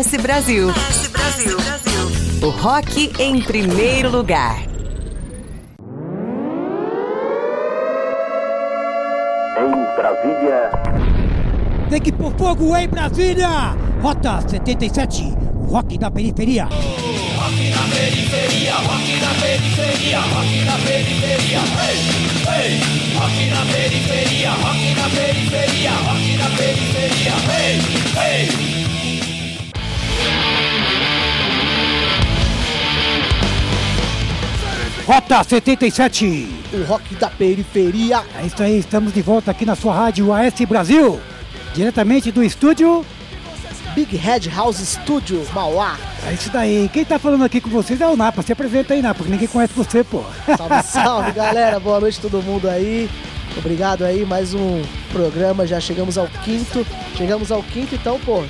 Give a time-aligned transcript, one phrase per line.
[0.00, 0.68] S Brasil.
[1.12, 1.58] Brasil.
[2.42, 4.56] O rock em primeiro lugar.
[9.58, 10.70] Em Brasília.
[11.90, 13.76] Tem que pôr fogo em Brasília!
[14.00, 15.36] Rota 77,
[15.68, 16.64] rock da periferia.
[16.64, 21.98] Rock na periferia, rock na periferia, rock na periferia, ei,
[22.56, 22.80] ei,
[23.18, 28.69] rock na periferia, rock na periferia, rock na periferia, ei, ei.
[35.10, 38.22] Rota 77, O rock da periferia.
[38.40, 41.20] é isso aí, estamos de volta aqui na sua rádio AS Brasil,
[41.74, 43.04] diretamente do estúdio.
[43.92, 45.98] Big Head House Studio, Mauá.
[46.28, 49.02] É isso daí, quem tá falando aqui com vocês é o Napa, se apresenta aí,
[49.02, 50.22] Napa, porque ninguém conhece você, pô.
[50.56, 51.80] Salve, salve, galera.
[51.80, 53.10] Boa noite todo mundo aí.
[53.60, 54.82] Obrigado aí, mais um
[55.12, 55.66] programa.
[55.66, 56.84] Já chegamos ao quinto.
[57.14, 58.42] Chegamos ao quinto, então, pô,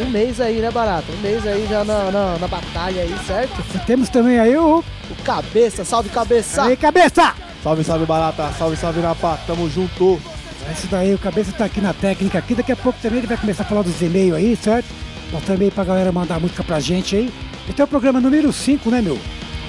[0.00, 1.12] um mês aí, né, Barato?
[1.12, 3.62] Um mês aí já na, na, na batalha aí, certo?
[3.74, 4.78] E temos também aí o...
[5.10, 6.62] O Cabeça, salve, Cabeça.
[6.62, 7.34] Aí, cabeça!
[7.62, 8.50] Salve, salve, Barata.
[8.58, 9.38] Salve, salve, Napa.
[9.46, 10.20] Tamo junto.
[10.68, 13.26] É isso daí, o cabeça tá aqui na técnica aqui, daqui a pouco também ele
[13.26, 14.86] vai começar a falar dos e-mails aí, certo?
[15.32, 17.30] Mostrando aí pra galera mandar música pra gente aí.
[17.68, 19.18] Esse é o programa número 5, né, meu?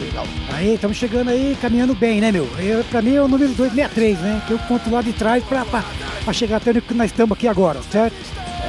[0.04, 0.26] Legal.
[0.54, 2.48] Aí, estamos chegando aí, caminhando bem, né, meu?
[2.60, 4.42] Eu, pra mim é o número 263, né?
[4.48, 5.84] Que eu conto lá de trás pra, pra,
[6.24, 8.16] pra chegar até onde nós estamos aqui agora, certo?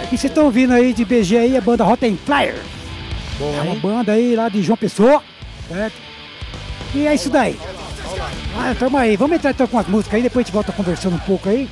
[0.05, 2.57] E vocês estão ouvindo aí de BG aí a banda Rotten Flyer.
[3.39, 3.81] Bom, É uma hein?
[3.81, 5.23] banda aí lá de João Pessoa,
[5.69, 5.95] certo?
[6.95, 7.59] E é isso daí.
[8.57, 9.17] Ah, tamo aí.
[9.17, 11.69] Vamos entrar então com as músicas aí, depois a gente volta conversando um pouco aí.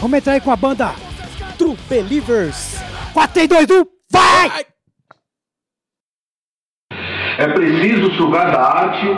[0.00, 0.92] Vamos entrar aí com a banda
[1.56, 2.76] True Believers.
[3.14, 4.66] 4, 3, 2, 1, vai!
[7.38, 9.16] É preciso sugar da arte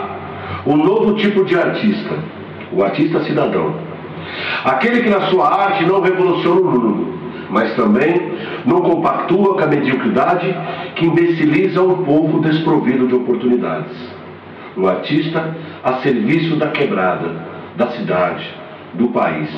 [0.67, 2.19] um novo tipo de artista,
[2.71, 3.73] o artista cidadão.
[4.63, 7.13] Aquele que na sua arte não revoluciona o mundo,
[7.49, 8.33] mas também
[8.63, 10.55] não compactua com a mediocridade
[10.95, 13.97] que imbeciliza um povo desprovido de oportunidades.
[14.77, 17.33] Um artista a serviço da quebrada,
[17.75, 18.47] da cidade,
[18.93, 19.49] do país,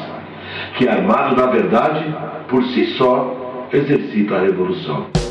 [0.77, 2.15] que armado da verdade,
[2.47, 5.22] por si só, exercita a revolução.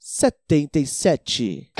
[0.00, 1.79] 77.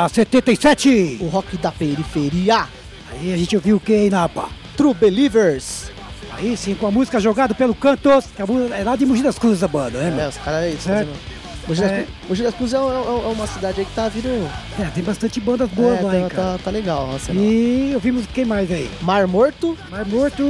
[0.04, 1.18] Rota 77.
[1.20, 2.66] O rock da periferia.
[3.10, 4.48] Aí a gente ouviu o que aí, Napa?
[4.76, 5.90] True Believers.
[6.32, 9.38] Aí sim, com a música jogada pelo Cantos, que música é lá de Mogi das
[9.38, 11.12] Cruzes a banda, né, É, os caras aí fazendo.
[11.68, 11.94] Mogi das, É.
[12.02, 14.50] Cruzes- Mogi das Cruzes é, é- é uma cidade aí que tá vindo.
[14.78, 16.52] É, tem bastante bandas boas é, lá, tá, hein, cara.
[16.52, 17.08] tá, tá legal.
[17.32, 18.90] E ouvimos quem mais aí?
[19.00, 19.78] Mar Morto.
[19.90, 20.42] Mar Morto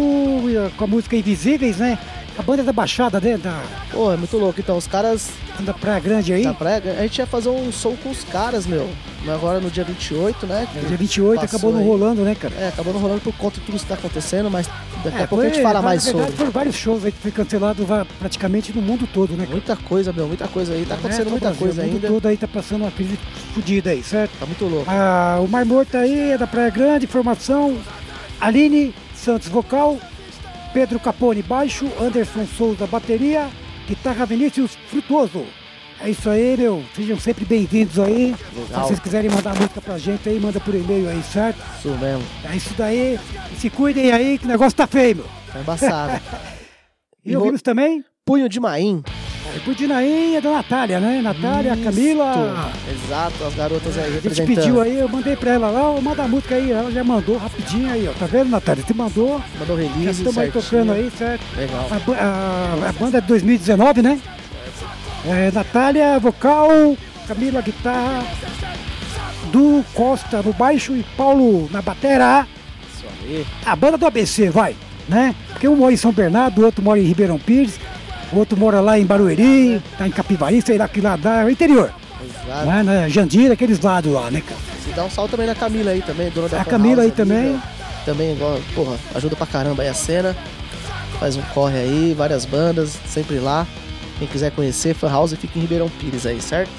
[0.49, 1.99] eh, com a música Invisíveis, né?
[2.39, 3.37] A banda da Baixada, né?
[3.37, 4.59] Da, Pô, é muito louco.
[4.59, 5.29] Então, os caras
[5.61, 6.43] da Praia Grande aí.
[6.43, 8.89] da praia, a gente ia fazer um som com os caras, meu.
[9.29, 10.67] Agora no dia 28, né?
[10.87, 11.87] Dia 28 Passou acabou não aí.
[11.87, 12.55] rolando, né, cara?
[12.59, 14.67] É, acabou não rolando por conta de tudo isso que tá acontecendo, mas
[15.03, 16.37] daqui a É, pouco a gente foi- fala mais verdade, sobre.
[16.39, 17.87] Foram vários shows aí que foi cancelado
[18.19, 19.51] praticamente no mundo todo, né, cara?
[19.53, 20.85] Muita coisa, meu, muita coisa aí.
[20.85, 22.09] Tá acontecendo É, muita Brasil, coisa o mundo ainda.
[22.09, 23.19] todo aí tá passando uma crise
[23.55, 24.33] fodida aí, certo?
[24.39, 24.85] Tá muito louco.
[24.91, 27.79] Ah, o Mar Morto aí é da Praia Grande, formação
[28.41, 29.97] Aline Santos vocal,
[30.75, 33.47] Pedro Capone baixo, Anderson Souza bateria,
[33.87, 35.45] guitarra Vinícius Frutuoso.
[36.01, 36.85] É isso aí, meu.
[36.95, 38.35] Sejam sempre bem-vindos aí.
[38.55, 38.83] Legal.
[38.83, 41.59] Se vocês quiserem mandar música pra gente aí, manda por e-mail aí, certo?
[41.79, 42.25] Isso mesmo.
[42.51, 43.19] É isso daí.
[43.53, 45.27] E se cuidem aí que o negócio tá feio, meu.
[45.53, 46.21] Tá embaçado.
[47.27, 49.03] E E ouvimos também Punho de Maim.
[49.57, 51.21] O Pudinaí é da Natália, né?
[51.23, 52.73] Natália, Camila.
[52.91, 53.05] Isso.
[53.07, 56.23] Exato, as garotas aí A gente pediu aí, eu mandei pra ela lá, ó, manda
[56.25, 58.13] a música aí, ela já mandou rapidinho aí, ó.
[58.19, 58.85] Tá vendo, Natália?
[58.87, 61.43] Você mandou, Mandou já release, estamos aí tocando aí, certo?
[61.57, 61.89] Legal.
[61.91, 64.21] A, a- a banda é de 2019, né?
[65.27, 66.69] É, Natália, vocal,
[67.27, 68.25] Camila, guitarra,
[69.53, 72.47] Du Costa no baixo e Paulo na batera.
[72.95, 73.47] Isso aí.
[73.65, 74.75] A banda do ABC, vai,
[75.09, 75.35] né?
[75.49, 77.79] Porque um mora em São Bernardo, o outro mora em Ribeirão Pires,
[78.33, 81.51] outro mora lá em Barueri, tá em Capivari, sei lá que lá dá, é o
[81.51, 81.93] interior.
[82.23, 82.67] Exato.
[82.67, 83.09] Né, né?
[83.09, 84.61] Jandira, aqueles lados lá, né, cara?
[84.89, 87.11] E dá um salve também na Camila aí também, dona da A Camila House aí
[87.13, 87.61] também.
[88.05, 90.37] Também, igual, porra, ajuda pra caramba aí a cena.
[91.19, 93.67] Faz um corre aí, várias bandas, sempre lá.
[94.19, 96.71] Quem quiser conhecer, Fan House fica em Ribeirão Pires aí, certo?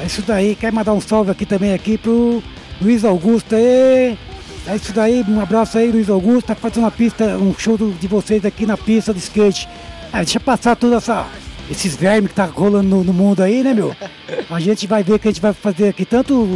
[0.00, 0.54] É isso daí.
[0.54, 2.42] Quer mandar um salve aqui também aqui pro
[2.80, 4.16] Luiz Augusto aí.
[4.66, 6.46] É isso daí, um abraço aí, Luiz Augusto.
[6.46, 9.68] Tá fazendo uma pista, um show de vocês aqui na pista de skate.
[10.12, 11.26] É, deixa passar toda essa.
[11.70, 13.94] Esses vermes que tá rolando no, no mundo aí, né, meu?
[14.50, 16.48] A gente vai ver o que a gente vai fazer aqui, tanto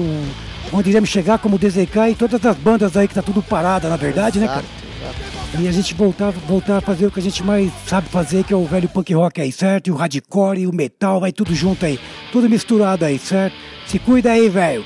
[0.72, 3.90] onde iremos chegar, como o DZK e todas as bandas aí que tá tudo parada,
[3.90, 4.60] na verdade, né, cara?
[4.60, 5.62] Exato, exato.
[5.62, 8.54] E a gente voltar, voltar a fazer o que a gente mais sabe fazer, que
[8.54, 9.88] é o velho punk rock aí, certo?
[9.88, 12.00] E o hardcore e o metal, vai tudo junto aí.
[12.32, 13.54] Tudo misturado aí, certo?
[13.86, 14.82] Se cuida aí, velho.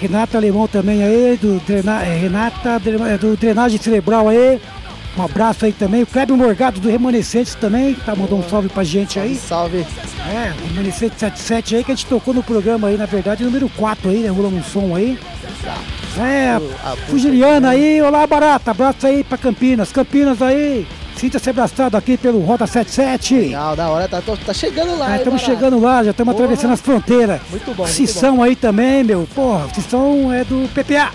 [0.00, 4.60] Renata Alemão também aí, do, drena, é, Renata é, do Drenagem Cerebral aí.
[5.16, 6.02] Um abraço aí também.
[6.02, 9.36] O Kleber Morgado do Remanescentes também, tá mandando um salve pra gente aí.
[9.36, 9.86] Salve.
[10.28, 14.10] É, Remanescente 77 aí, que a gente tocou no programa aí, na verdade, número 4
[14.10, 14.28] aí, né?
[14.30, 15.18] Rolando um som aí.
[16.18, 16.60] É,
[17.08, 19.90] Fugiliana aí, olá Barata, abraço aí pra Campinas.
[19.92, 23.34] Campinas aí, sinta-se abraçado aqui pelo Roda 77.
[23.34, 25.54] Legal, da hora, tá, tô- tá chegando lá, Estamos Barata?
[25.60, 27.40] chegando lá, já estamos atravessando as fronteiras.
[27.50, 29.26] Muito bom, muito Cissão aí também, meu.
[29.34, 31.10] Porra, Cissão é do PPA.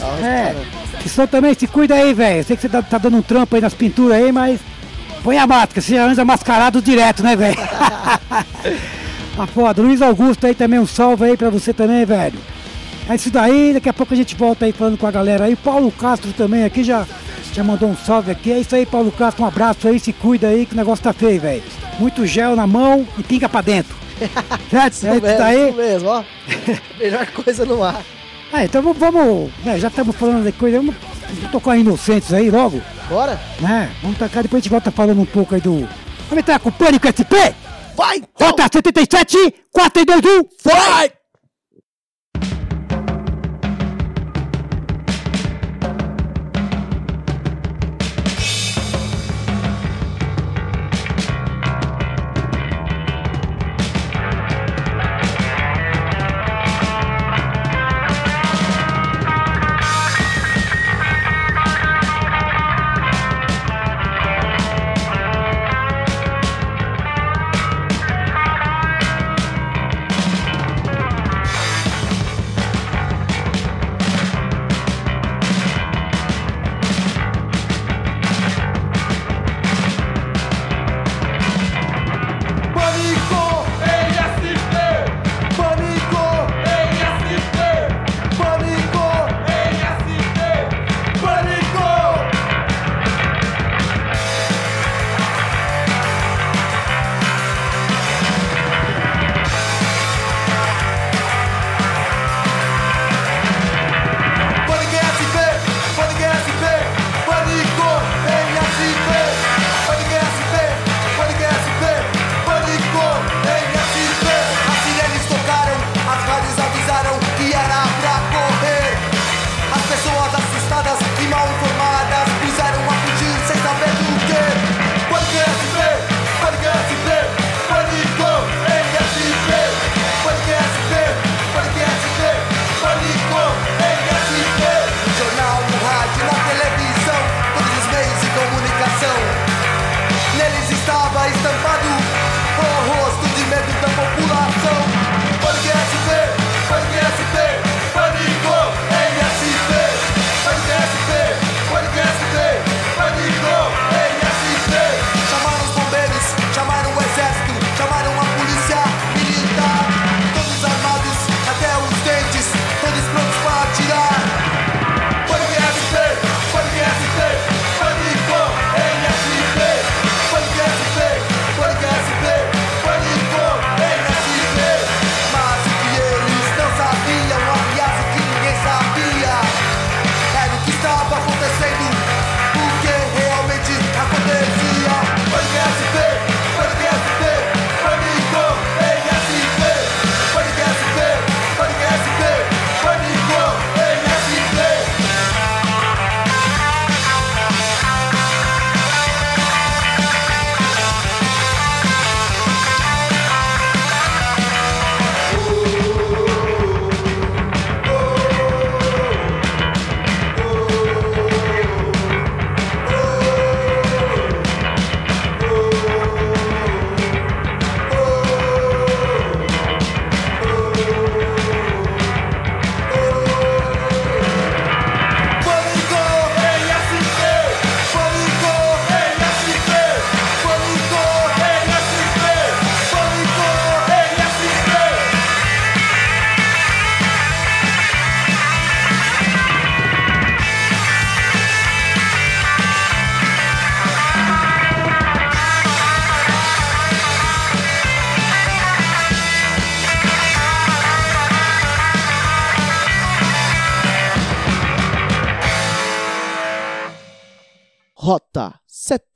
[0.00, 0.79] Nossa, É, cara.
[1.02, 2.44] Cissão também, se cuida aí, velho.
[2.44, 4.60] Sei que você tá, tá dando um trampo aí nas pinturas aí, mas
[5.22, 7.58] põe a máscara, você já anda mascarado direto, né, velho?
[9.38, 9.82] ah, foda.
[9.82, 12.38] Luiz Augusto aí também, um salve aí pra você também, velho.
[13.08, 15.56] É isso daí, daqui a pouco a gente volta aí falando com a galera aí.
[15.56, 17.04] Paulo Castro também aqui já,
[17.52, 18.52] já mandou um salve aqui.
[18.52, 21.12] É isso aí, Paulo Castro, um abraço aí, se cuida aí que o negócio tá
[21.12, 21.62] feio, velho.
[21.98, 23.96] Muito gel na mão e pinga pra dentro.
[24.70, 24.92] certo?
[24.92, 25.68] Isso É isso mesmo, daí.
[25.68, 26.22] isso mesmo, ó.
[27.00, 28.00] Melhor coisa no ar.
[28.52, 30.96] Ah, então vamos, né, já estamos falando de coisa, vamos
[31.52, 33.40] tocar Inocentes aí logo, Bora?
[33.60, 33.90] né?
[34.02, 35.88] Vamos tocar, depois a gente volta falando um pouco aí do...
[36.28, 37.34] Vamos entrar com o Pânico SP?
[37.96, 38.16] Vai!
[38.18, 38.48] então!
[38.48, 41.12] Rota 77, 4 2, 1, Vai!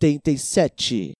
[0.04, 1.14] 77.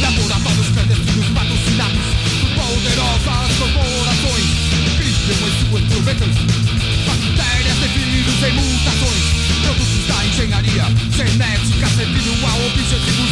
[0.00, 2.06] Laboratórios clandestinos patrocinados
[2.40, 4.48] por poderosas corporações
[4.96, 6.95] Criam em suas proventas
[10.86, 13.30] rap Przejmę przy kasę widu, mało piszę, ty już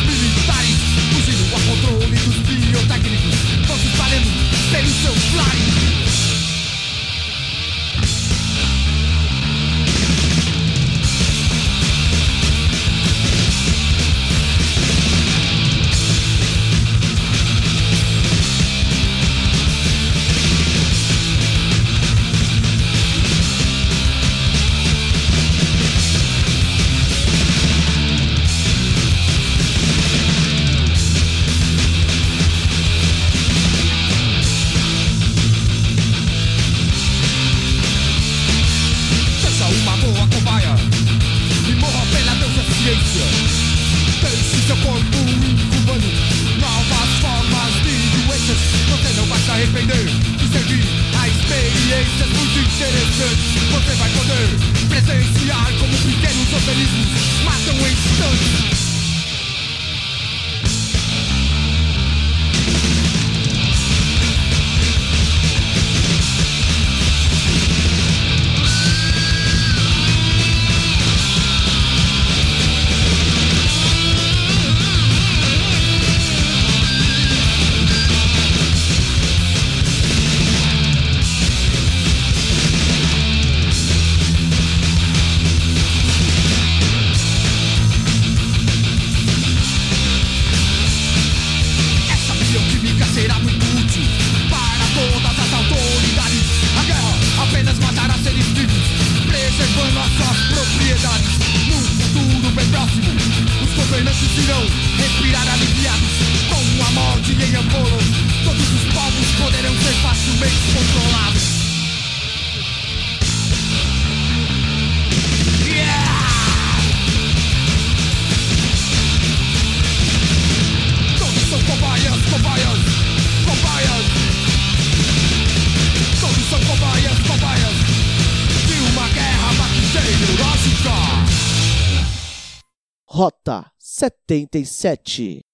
[134.34, 135.44] 77.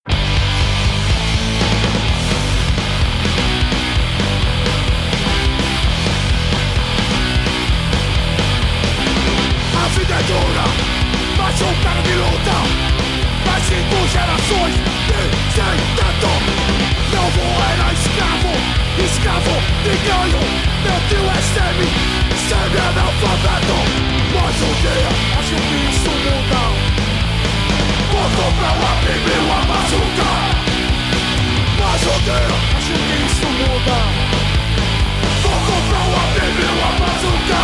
[9.75, 10.65] A vida é dura,
[11.37, 12.57] mas um cara de luta.
[13.45, 15.21] Mais cinco gerações de
[15.53, 16.33] sem teto.
[17.11, 18.53] Meu avô era escravo,
[19.05, 20.41] escravo de ganho.
[20.85, 21.89] Meu tio é semi,
[22.49, 23.79] semi-analfabeto.
[24.33, 26.70] Mas um dia acho que isso muda.
[28.37, 29.61] Vou comprar uma bíblia e uma.
[29.67, 29.93] Mas
[32.03, 32.37] um dia
[32.77, 33.99] acho que isso muda.
[35.43, 37.63] Vou comprar uma bíblia e uma bazuca.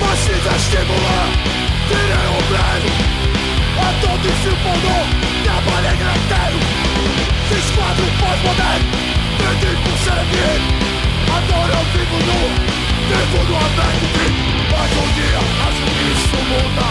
[0.00, 1.28] Mas se vestibular,
[1.88, 2.90] virei obreiro
[3.80, 4.98] Ator de filme pornô,
[5.44, 6.58] trabalhei grandeiro
[7.48, 8.04] Fiz quadro
[11.36, 12.40] Agora eu vivo nu,
[13.08, 14.06] vivo no aberto
[14.70, 16.88] Mas um dia acho que isso muda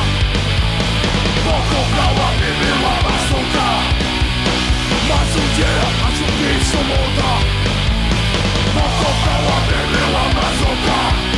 [1.46, 3.68] Vou comprar uma bíblia uma bazuca
[5.08, 5.74] Mas um dia
[6.08, 7.30] acho que isso muda
[8.74, 10.04] Vou comprar uma bíblia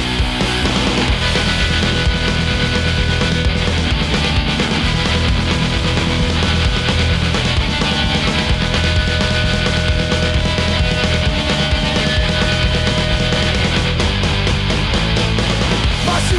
[0.02, 0.05] e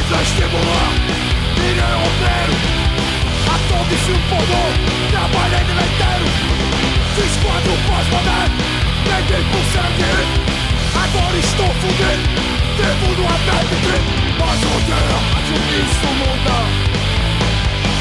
[0.07, 0.91] se vestibular,
[1.55, 2.55] virei obreiro
[3.47, 4.63] Ator de filme pornô,
[5.11, 6.27] trabalhei no inteiro
[7.15, 8.57] Fiz quadro pós-moderno,
[9.03, 10.13] vendi por sangue
[10.95, 12.27] Agora estou fudido,
[12.77, 13.75] vivo no aberto
[14.39, 15.01] Mas um dia
[15.37, 16.57] acho que isso muda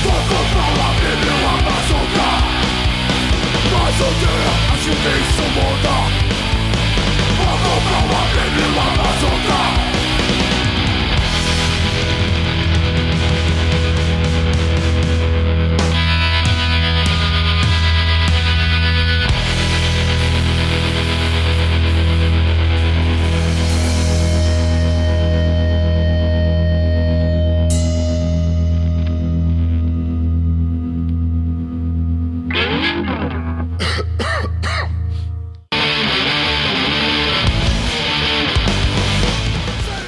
[0.02, 2.28] Vou comprar uma bíblia e uma bazuca
[3.72, 5.94] Mas um dia acho que isso muda
[7.36, 9.75] Vou comprar uma bíblia e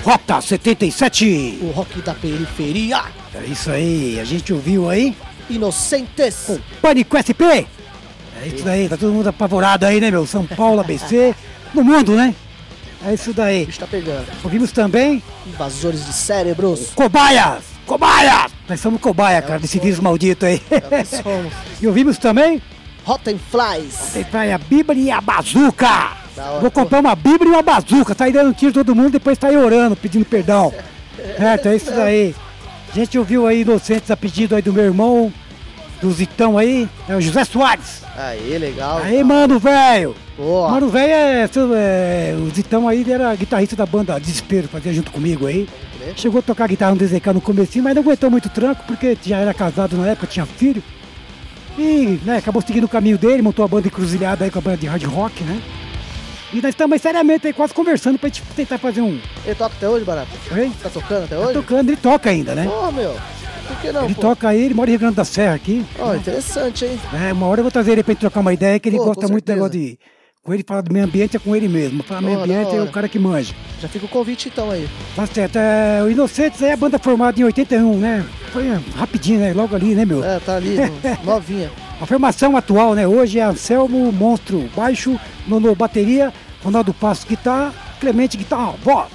[0.09, 1.59] Rota 77.
[1.61, 3.03] O rock da periferia.
[3.35, 5.15] É isso aí, a gente ouviu aí.
[5.51, 6.49] Inocentes.
[6.49, 7.45] O Pânico SP.
[8.41, 10.27] É isso daí, tá todo mundo apavorado aí, né, meu?
[10.27, 11.35] São Paulo, ABC,
[11.75, 12.35] no mundo, né?
[13.05, 13.67] É isso O daí.
[13.67, 14.25] bicho tá pegando.
[14.43, 16.89] Ouvimos também Invasores de cérebros.
[16.95, 17.65] Cobaias!
[17.85, 18.51] Cobaias!
[18.67, 20.63] Nós somos cobaia, cara, desse vírus maldito aí.
[20.91, 21.53] É somos.
[21.83, 22.63] e ouvimos também
[23.05, 24.13] Rotten Flies.
[24.15, 26.28] Tem vai a Bíblia e a bazuca.
[26.61, 28.15] Vou comprar uma Bíblia e uma bazuca.
[28.15, 30.73] Sair dando tiro todo mundo, depois sair orando, pedindo perdão.
[31.37, 32.35] Certo, é isso daí.
[32.91, 35.33] A gente ouviu aí Inocentes a pedido aí do meu irmão,
[36.01, 38.03] do Zitão aí, é o José Soares.
[38.17, 38.99] Aí, legal.
[38.99, 40.15] Aí, mano, velho.
[40.39, 45.47] Mano, velho, é, é, o Zitão aí era guitarrista da banda Desespero, fazia junto comigo
[45.47, 45.69] aí.
[46.17, 49.39] Chegou a tocar guitarra no DZK no comecinho, mas não aguentou muito tranco, porque já
[49.39, 50.83] era casado na época, tinha filho.
[51.77, 54.79] E, né, acabou seguindo o caminho dele, montou a banda encruzilhada aí com a banda
[54.79, 55.61] de hard rock, né?
[56.53, 59.21] E nós estamos seriamente aí quase conversando pra gente tentar fazer um.
[59.45, 60.29] Ele toca até hoje, Barato?
[60.57, 60.73] Hein?
[60.83, 61.53] Tá tocando até Tá hoje?
[61.53, 62.65] tocando, ele toca ainda, né?
[62.65, 63.17] Porra, meu.
[63.67, 64.21] Por que não, Ele pô?
[64.23, 65.85] toca aí, ele mora em Rio Grande da Serra aqui.
[65.99, 66.99] Ó, interessante, hein?
[67.29, 69.05] É, uma hora eu vou trazer ele pra gente trocar uma ideia, que ele Pô,
[69.05, 69.99] gosta muito do negócio de.
[70.43, 72.03] Com ele falar do meio ambiente é com ele mesmo.
[72.03, 73.55] Falar meio ambiente é o cara que manja.
[73.83, 74.89] Já fica o convite então aí.
[75.15, 75.57] Tá certo.
[75.57, 78.25] É, o Inocentes é a banda formada em 81, né?
[78.51, 79.53] Foi é, rapidinho, né?
[79.53, 80.25] Logo ali, né, meu?
[80.25, 80.99] É, tá ali, no-
[81.31, 81.71] novinha.
[82.01, 83.07] A formação atual, né?
[83.07, 86.33] Hoje é Anselmo, Monstro, baixo, Nono, bateria,
[86.63, 89.09] Ronaldo Passos, guitarra, Clemente, guitarra, voz.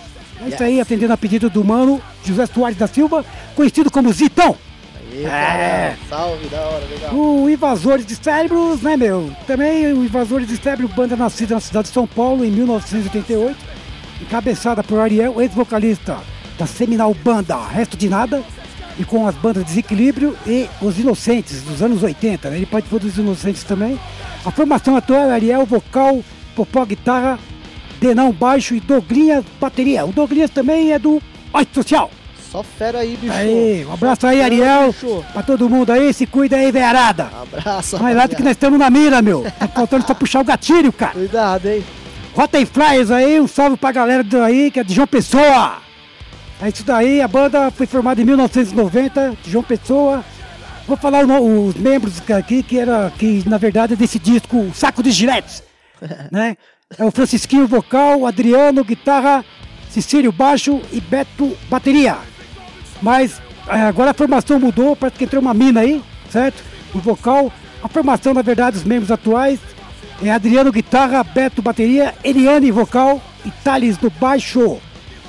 [0.46, 3.24] É isso aí, atendendo a pedido do mano José Soares da Silva,
[3.56, 4.58] conhecido como Zitão.
[5.10, 5.96] Aí, É.
[6.10, 7.16] Salve, da hora, legal.
[7.16, 9.32] O Invasores de Cérebros, né, meu?
[9.48, 13.56] Também o Invasores de Cérebros, banda nascida na cidade de São Paulo em 1988,
[14.22, 16.18] encabeçada por Ariel, ex-vocalista
[16.58, 18.44] da seminal banda Resto de Nada,
[19.00, 22.58] e com as bandas Desequilíbrio e Os Inocentes, dos anos 80, né?
[22.58, 24.00] Ele participou dos Inocentes também.
[24.46, 26.24] A formação atual é Ariel, vocal,
[26.56, 27.40] Popó, guitarra,
[28.00, 30.06] Denão, baixo e Doglinhas, bateria.
[30.06, 31.22] O Doglinhas também é do
[31.54, 32.12] Arte Social.
[32.52, 33.34] Só fera aí, bicho.
[33.34, 35.26] Aí, um abraço aí, Ariel, bicho.
[35.34, 37.30] pra todo mundo aí, se cuida aí, veiarada.
[37.42, 37.98] Abraço.
[38.00, 39.44] Mas lá que nós estamos na mira, meu.
[39.58, 41.14] Tá faltando só puxar o gatilho, cara.
[41.14, 41.84] Cuidado, hein?
[42.72, 45.78] Flyers aí, um salve pra galera do aí, que é de João Pessoa.
[46.64, 50.24] É isso daí, a banda foi formada em 1990, de João Pessoa.
[50.88, 54.74] Vou falar o os membros aqui, que era, que na verdade é desse disco, o
[54.74, 55.62] Saco de Giletes,
[56.32, 56.56] né?
[56.98, 59.44] É o Francisquinho vocal, Adriano guitarra,
[59.90, 62.16] Cecílio baixo e Beto bateria.
[63.02, 66.64] Mas é, agora a formação mudou, parece que entrou uma mina aí, certo?
[66.94, 67.52] O vocal,
[67.84, 69.60] a formação, na verdade, dos membros atuais
[70.24, 74.80] é Adriano guitarra, Beto bateria, Eliane vocal e Thales no baixo.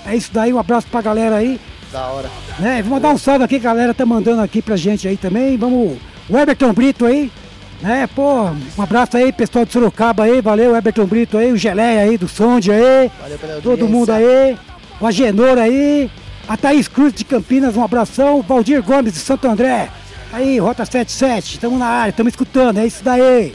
[0.06, 1.60] É isso daí, um abraço pra galera aí.
[1.90, 2.30] Da hora.
[2.58, 2.82] Né?
[2.82, 5.56] Vou mandar um salve aqui, galera tá mandando aqui pra gente aí também.
[5.56, 5.96] Vamos,
[6.28, 7.30] o Everton Brito aí,
[7.80, 8.08] né?
[8.14, 8.44] Pô,
[8.76, 12.28] um abraço aí, pessoal de Sorocaba aí, valeu, Everton Brito aí, o Geleia aí, do
[12.28, 13.10] Sonde aí.
[13.20, 13.94] Valeu pela Todo audiência.
[13.96, 14.58] mundo aí,
[15.00, 16.10] o Agenor aí,
[16.48, 19.88] a Thaís Cruz de Campinas, um abração, o Valdir Gomes de Santo André.
[20.32, 23.54] Aí, Rota 77, estamos na área, estamos escutando, é isso daí.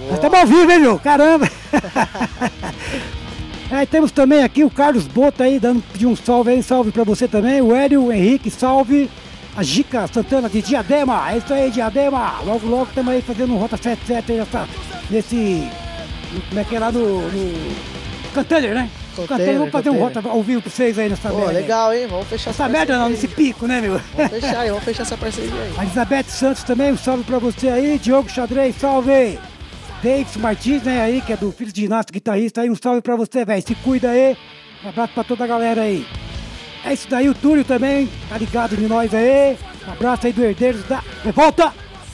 [0.00, 0.98] Nós estamos ao vivo, hein, meu?
[0.98, 1.48] Caramba!
[3.70, 7.04] Aí temos também aqui o Carlos Bota aí, dando pedir um salve aí, salve pra
[7.04, 7.60] você também.
[7.60, 9.10] O Hélio Henrique, salve.
[9.56, 12.40] A Gica Santana de Diadema, é isso aí, Diadema.
[12.44, 14.68] Logo, logo estamos aí fazendo um Rota 77 aí nessa,
[15.08, 15.68] nesse.
[16.48, 17.20] Como é que é lá no.
[17.22, 17.94] no
[18.34, 18.90] Container, né?
[19.14, 19.98] Container, vamos fazer um.
[20.00, 21.52] Rota ao vivo pra vocês aí nessa Pô, merda.
[21.52, 22.08] legal, hein?
[22.08, 24.00] Vamos fechar Essa merda não, nesse pico, né, meu?
[24.16, 25.72] Vamos fechar aí, vamos fechar essa parceria aí.
[25.78, 27.96] A Elizabeth Santos também, um salve pra você aí.
[27.98, 29.38] Diogo Xadrez, salve!
[30.04, 33.16] Davis Martins, né, aí, que é do Filho de Ginasta, guitarrista aí, um salve pra
[33.16, 33.62] você, velho.
[33.66, 34.36] Se cuida aí.
[34.84, 36.06] Um abraço pra toda a galera aí.
[36.84, 39.56] É isso daí, o Túlio também, tá ligado de nós aí.
[39.88, 41.72] Um abraço aí do Herdeiros da Revolta.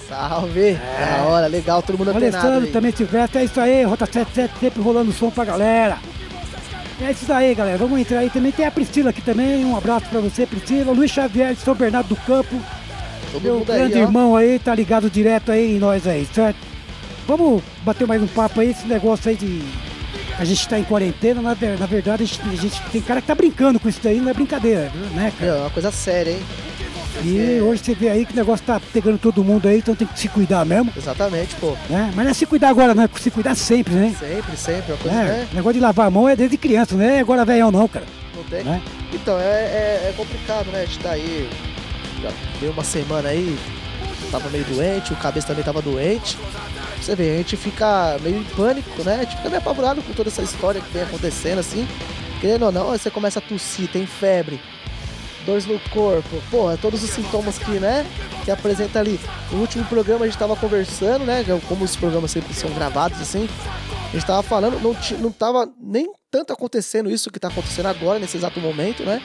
[0.08, 0.74] Salve!
[0.74, 2.72] Da hora, legal, todo mundo O antenado Alessandro aí.
[2.72, 5.98] também Silvestre, é isso aí, Rota 77 sempre rolando som pra galera.
[7.02, 7.78] É isso daí, galera.
[7.78, 8.52] Vamos entrar aí também.
[8.52, 9.64] Tem a Priscila aqui também.
[9.64, 10.92] Um abraço pra você, Priscila.
[10.92, 12.54] Luiz Xavier de São Bernardo do Campo.
[13.32, 16.69] Todo Meu grande aí, irmão aí, tá ligado direto aí em nós aí, certo?
[17.30, 19.62] Vamos bater mais um papo aí, esse negócio aí de.
[20.36, 23.28] A gente tá em quarentena, na, na verdade a gente, a gente tem cara que
[23.28, 25.52] tá brincando com isso daí, não é brincadeira, né, cara?
[25.52, 26.42] Meu, é uma coisa séria, hein?
[27.22, 30.08] E hoje você vê aí que o negócio tá pegando todo mundo aí, então tem
[30.08, 31.76] que se cuidar mesmo, Exatamente, pô.
[31.88, 32.10] né?
[32.16, 34.16] Mas não é se cuidar agora, não, é se cuidar sempre, né?
[34.18, 35.48] Sempre, sempre, é uma coisa, É, né?
[35.52, 38.06] negócio de lavar a mão é desde criança, não é agora velhão não, cara.
[38.34, 38.64] Não tem.
[38.64, 38.82] Né?
[39.12, 40.82] Então, é, é, é complicado, né?
[40.82, 41.48] A gente tá aí,
[42.20, 43.56] já deu uma semana aí,
[44.32, 46.36] tava meio doente, o cabeça também tava doente.
[47.10, 49.16] Você vê, a gente fica meio em pânico, né?
[49.16, 51.84] A gente fica meio apavorado com toda essa história que vem acontecendo, assim.
[52.40, 54.60] Querendo ou não, você começa a tossir, tem febre,
[55.44, 58.06] dores no corpo, porra, todos os sintomas que, né,
[58.44, 59.18] que apresenta ali.
[59.50, 63.48] No último programa a gente tava conversando, né, como os programas sempre são gravados, assim,
[64.10, 68.20] A gente tava falando, não, não tava nem tanto acontecendo isso que tá acontecendo agora,
[68.20, 69.20] nesse exato momento, né?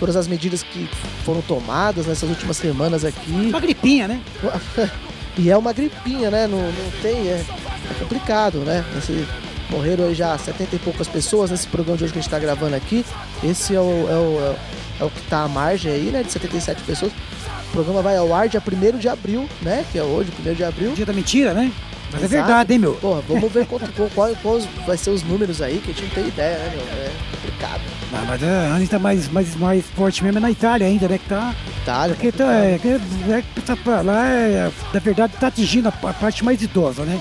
[0.00, 0.88] Todas as medidas que
[1.22, 3.48] foram tomadas nessas últimas semanas aqui.
[3.50, 4.22] Uma gripinha, né?
[5.36, 6.46] E é uma gripinha, né?
[6.46, 7.28] Não, não tem.
[7.28, 7.44] É,
[7.90, 8.84] é complicado, né?
[8.96, 9.26] Esse,
[9.70, 12.38] morreram aí já 70 e poucas pessoas nesse programa de hoje que a gente tá
[12.38, 13.04] gravando aqui.
[13.42, 14.56] Esse é o, é o,
[15.00, 16.22] é o que tá à margem aí, né?
[16.22, 17.12] De 77 pessoas.
[17.12, 19.84] O programa vai ao ar dia 1 de abril, né?
[19.90, 20.92] Que é hoje, 1 de abril.
[20.92, 21.72] Dia da mentira, né?
[22.14, 22.94] Mas é verdade, hein, meu?
[22.94, 26.04] Porra, vamos ver quanto, qual, qual, quais vai ser os números aí, que a gente
[26.04, 26.84] não tem ideia, né, meu?
[26.84, 27.80] É complicado.
[28.28, 31.18] Mas é, a Anitta mais, mais, mais forte mesmo é na Itália ainda, né?
[31.18, 31.54] Que tá.
[31.82, 36.12] Itália, Porque tá, é, é, que tá lá, é, na verdade, tá atingindo a, a
[36.12, 37.20] parte mais idosa, né?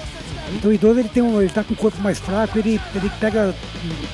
[0.53, 3.11] Então o idoso ele tem um, ele tá com o corpo mais fraco, ele, ele
[3.19, 3.53] pega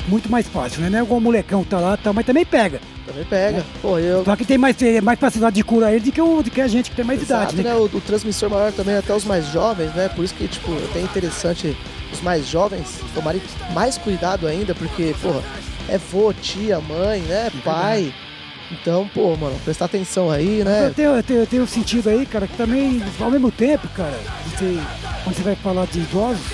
[0.08, 0.90] muito mais fácil, né?
[0.90, 2.80] Não é igual o molecão tá lá, tá, mas também pega.
[3.06, 3.66] também pega.
[3.82, 4.24] Pô, eu.
[4.24, 6.62] Só que tem mais, é, mais facilidade de curar ele do que, o, do que
[6.62, 7.74] a gente que tem mais Exato, idade, né?
[7.74, 7.76] né?
[7.76, 10.10] O, o transmissor maior também até os mais jovens, né?
[10.10, 11.76] Por isso que, tipo, é até interessante
[12.12, 13.42] os mais jovens tomarem
[13.74, 15.44] mais cuidado ainda, porque, porra,
[15.88, 17.52] é vô, tia, mãe, né?
[17.64, 18.14] Pai.
[18.72, 20.88] Então, pô, mano, prestar atenção aí, né?
[20.88, 24.18] Eu tenho, eu, tenho, eu tenho sentido aí, cara, que também, ao mesmo tempo, cara,
[24.46, 24.80] você,
[25.30, 26.52] quando você vai falar de idosos,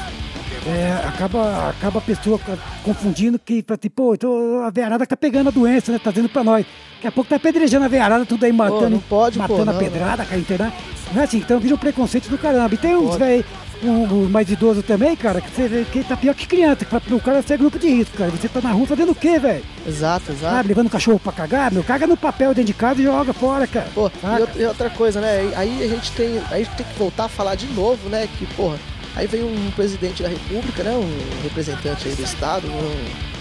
[0.68, 2.40] é, acaba, acaba a pessoa
[2.84, 6.00] confundindo que, tipo, pô, então a veiarada tá pegando a doença, né?
[6.00, 6.66] Tá dizendo pra nós.
[6.96, 9.76] Daqui a pouco tá apedrejando a veiarada, tudo aí matando, não pode, pô, matando não,
[9.76, 10.74] a pedrada, cara, internar.
[11.14, 12.74] Não é assim, então vira um preconceito do caramba.
[12.74, 13.46] E tem uns velho,
[13.90, 17.14] um, um mais idoso também, cara, que você vê que tá pior que criança, que
[17.14, 18.32] o cara é grupo de risco, cara.
[18.32, 19.64] Você tá na rua fazendo o quê, velho?
[19.88, 20.56] Exato, exato.
[20.56, 23.34] Sabe, levando o cachorro pra cagar, meu, caga no papel dentro de casa e joga
[23.34, 23.88] fora, cara.
[23.94, 25.52] Pô, e outra, e outra coisa, né?
[25.56, 26.38] Aí a gente tem.
[26.50, 28.28] Aí a gente tem que voltar a falar de novo, né?
[28.38, 28.78] Que, porra,
[29.16, 30.92] aí vem um presidente da república, né?
[30.92, 33.36] Um representante aí do estado, um-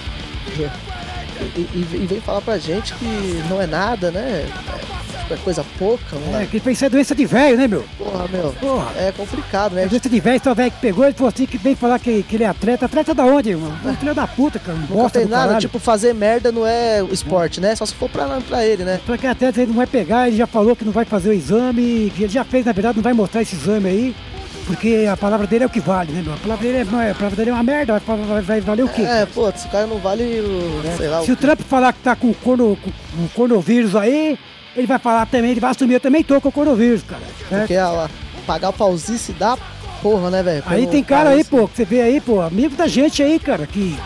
[1.57, 4.47] e, e- vem falar pra gente que não é nada, né?
[5.31, 6.47] É, é coisa pouca, não É, é?
[6.47, 7.85] que isso é doença de velho, né, meu?
[7.97, 8.53] Porra, meu.
[8.61, 8.93] Porra.
[8.97, 9.85] É complicado, né?
[9.85, 12.23] É doença de velho, só velho que pegou, ele falou assim que vem falar que,
[12.23, 12.85] que ele é atleta.
[12.87, 13.73] Atleta da onde, irmão?
[13.99, 14.77] Filho da puta, cara.
[14.77, 15.61] Não bosta tem nada, caralho.
[15.61, 17.75] tipo, fazer merda não é esporte, né?
[17.75, 19.01] Só se for pra, pra ele, né?
[19.07, 21.33] Pra que atleta ele não vai pegar, ele já falou que não vai fazer o
[21.33, 24.17] exame, que ele já fez, na verdade, não vai mostrar esse exame aí.
[24.67, 26.33] Porque a palavra dele é o que vale, né, meu?
[26.35, 28.01] A palavra dele é, não é- a palavra dele é uma merda,
[28.43, 29.03] vai, valer o quê?
[29.03, 30.83] É, pô, esse cara não vale o.
[30.97, 31.23] sei lá.
[31.23, 32.91] Se o Trump falar que tá com o corno, com,
[33.25, 34.39] o coronavírus aí,
[34.75, 37.23] ele vai falar também, ele vai assumir, eu também tô com o coronavírus, cara.
[37.49, 37.61] certo?
[37.61, 38.09] Porque a,
[38.47, 39.57] pagar o pausice dá
[40.03, 40.63] porra, né, velho?
[40.67, 43.67] Aí tem cara aí, pô, que você vê aí, pô, amigo da gente aí, cara,
[43.67, 43.97] que.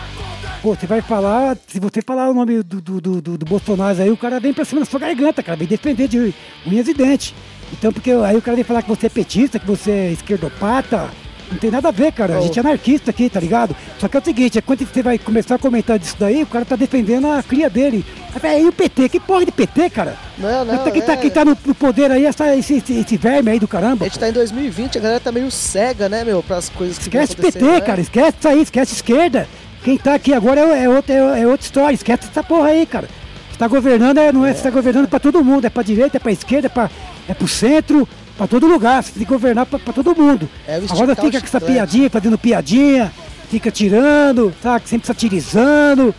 [0.61, 4.01] Pô, você vai falar, se você falar o nome do, do, do, do- do Bolsonaro
[4.01, 6.33] aí, o cara vem pra cima da sua garganta, cara, vem defender de
[6.67, 7.33] unhas e dentes.
[7.73, 11.09] Então, porque aí o cara vem falar que você é petista, que você é esquerdopata.
[11.51, 12.37] Não tem nada a ver, cara.
[12.37, 13.75] A gente é anarquista aqui, tá ligado?
[13.97, 16.47] Só que é o seguinte, é quando você vai começar a comentar disso daí, o
[16.47, 18.05] cara tá defendendo a cria dele.
[18.43, 19.09] Aí, e o PT?
[19.09, 20.15] Que porra de PT, cara?
[20.37, 21.17] Não, não, Quem tá, é.
[21.17, 24.05] quem tá no, no poder aí, essa, esse, esse, verme aí do caramba.
[24.05, 27.05] A gente tá em 2020, a galera tá meio cega, né, meu, pras coisas que
[27.05, 27.81] Esquece PT, né?
[27.81, 29.47] cara, esquece isso aí, esquece esquerda.
[29.83, 32.85] Quem tá aqui agora é, é outra, é, é outra história, esquece essa porra aí,
[32.85, 33.07] cara.
[33.51, 36.17] Você tá governando, é, não é, você tá governando pra todo mundo, é pra direita,
[36.17, 36.91] é pra esquerda, é, pra,
[37.29, 40.49] é pro centro, pra todo lugar, você tem que governar pra, pra todo mundo.
[40.67, 43.11] É agora fica com essa piadinha, fazendo piadinha,
[43.49, 46.13] fica tirando, sabe, sempre satirizando.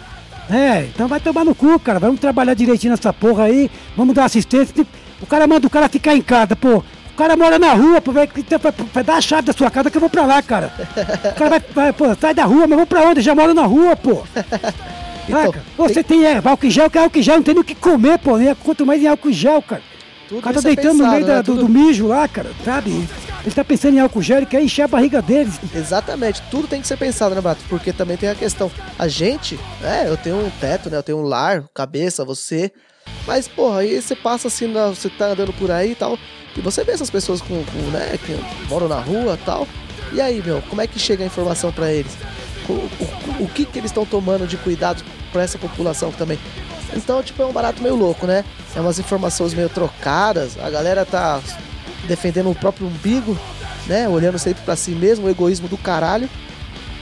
[0.49, 1.99] É, então vai tomar no cu, cara.
[1.99, 4.87] Vamos trabalhar direitinho nessa porra aí, vamos dar assistência.
[5.20, 6.79] O cara manda o cara ficar em casa, pô.
[6.79, 9.90] O cara mora na rua, pô, vai, vai, vai dar a chave da sua casa
[9.90, 10.73] que eu vou pra lá, cara.
[11.33, 13.20] O cara vai, vai, pô, sai da rua, mas vou pra onde?
[13.20, 14.23] Eu já moro na rua, pô.
[15.29, 15.62] Então, Saca?
[15.77, 17.64] Você tem é, álcool em gel, que é álcool em gel, não tem nem o
[17.64, 18.37] que comer, pô.
[18.37, 19.83] Nem, quanto mais em álcool em gel, cara.
[20.30, 21.42] Tudo o cara tá é deitando no pensado, meio da- né?
[21.42, 22.90] do, Tudo- do mijo lá, cara, sabe?
[23.44, 25.50] Ele tá pensando em álcool gel, ele quer encher a barriga dele.
[25.74, 27.60] Exatamente, tudo tem que ser pensado, né, Bato?
[27.68, 28.70] Porque também tem a questão.
[28.98, 30.96] A gente, é, eu tenho um teto, né?
[30.98, 32.70] Eu tenho um lar, cabeça, você.
[33.26, 36.16] Mas, porra, aí você passa assim, na- você tá andando por aí e tal.
[36.56, 38.36] E você vê essas pessoas com, com, né, que
[38.68, 39.66] moram na rua e tal.
[40.12, 42.12] E aí, meu, como é que chega a informação pra eles?
[42.68, 46.38] O, o- o que que eles estão tomando de cuidado pra essa população também?
[46.96, 48.44] Então, tipo, é um barato meio louco, né?
[48.74, 51.40] É umas informações meio trocadas, a galera tá
[52.07, 53.37] defendendo o próprio umbigo,
[53.87, 54.09] né?
[54.09, 56.29] Olhando sempre pra si mesmo, o egoísmo do caralho.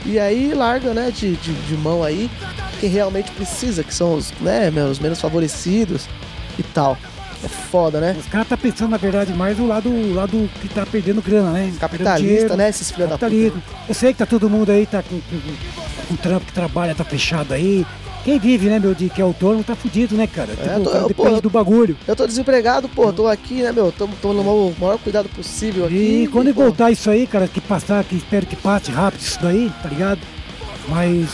[0.05, 2.29] E aí larga, né, de, de, de mão aí
[2.79, 6.07] quem realmente precisa, que são os, né, os menos favorecidos
[6.57, 6.97] e tal.
[7.43, 8.15] É foda, né?
[8.19, 11.51] Os caras tá pensando, na verdade, mais do lado, o lado que tá perdendo grana,
[11.51, 11.73] né?
[11.79, 12.67] Capitalista, dinheiro, né?
[12.67, 13.61] Esses filhos da puta.
[13.87, 15.39] Eu sei que tá todo mundo aí, tá com, com,
[16.09, 17.85] com trampo que trabalha, tá fechado aí.
[18.23, 20.49] Quem vive, né, meu, de que é autônomo, tá fudido, né, cara?
[20.53, 21.97] Tipo, tô- cara eu, depende pô, do bagulho.
[22.07, 23.91] Eu tô desempregado, pô, tô aqui, né, meu?
[23.91, 26.23] Tô tomando o maior cuidado possível aqui.
[26.23, 29.39] E quando pô, voltar isso aí, cara, que passar, que espero que passe rápido isso
[29.41, 30.19] daí, tá ligado?
[30.89, 31.29] Mas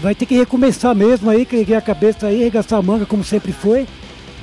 [0.00, 3.24] vai ter que recomeçar mesmo aí, que erguer a cabeça aí, arregaçar a manga como
[3.24, 3.86] sempre foi.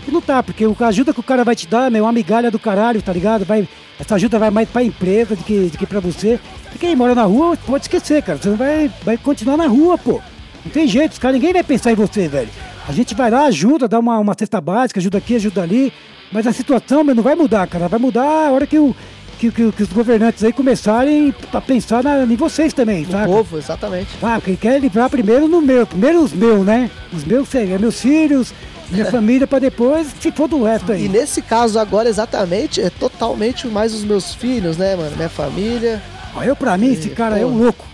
[0.08, 2.12] E não tá, porque a ajuda que o cara vai te dar, meu, é uma
[2.14, 3.44] migalha do caralho, tá ligado?
[3.46, 3.68] Vai,
[4.00, 6.40] essa ajuda vai mais pra empresa do que, do que pra você.
[6.76, 8.38] E quem mora na rua, pode esquecer, cara.
[8.42, 10.22] Você não vai, vai continuar na rua, pô.
[10.66, 12.50] Não tem jeito, os caras, ninguém vai pensar em você, velho.
[12.88, 15.92] A gente vai lá, ajuda, dá uma, uma cesta básica, ajuda aqui, ajuda ali.
[16.32, 17.88] Mas a situação, meu, não vai mudar, cara.
[17.88, 18.96] Vai mudar a hora que, o,
[19.40, 23.26] que, que- que os governantes aí começarem a pensar na, em vocês também, O sabe?
[23.32, 24.10] povo, exatamente.
[24.22, 26.90] Ah, quem quer livrar primeiro no meu, primeiro os meus, né?
[27.14, 28.54] Os meus, é, meus filhos,
[28.90, 31.06] minha família, pra depois se for do resto aí.
[31.06, 35.16] E nesse caso agora, exatamente, é totalmente mais os meus filhos, né, mano?
[35.16, 36.02] Minha família.
[36.44, 37.86] Eu, pra mim, esse E, cara é um louco.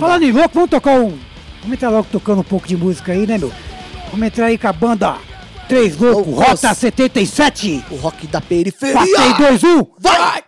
[0.00, 1.12] Falando em louco, vamos tocar um.
[1.66, 3.52] Vamos entrar logo tocando um pouco de música aí, né, meu?
[4.12, 5.16] Vamos entrar aí com a banda
[5.68, 6.32] Três Loucos.
[6.32, 7.84] Rota 77.
[7.90, 8.94] O rock da periferia.
[8.94, 9.86] 4, 3, 2, 1.
[9.98, 10.44] Vai!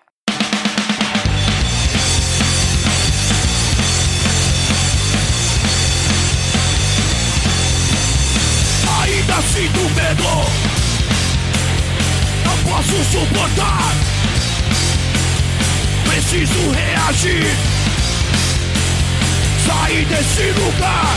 [9.02, 10.22] Ainda sinto medo
[12.44, 13.92] Não posso suportar
[16.04, 17.77] Preciso reagir
[19.68, 21.16] Sair desse lugar.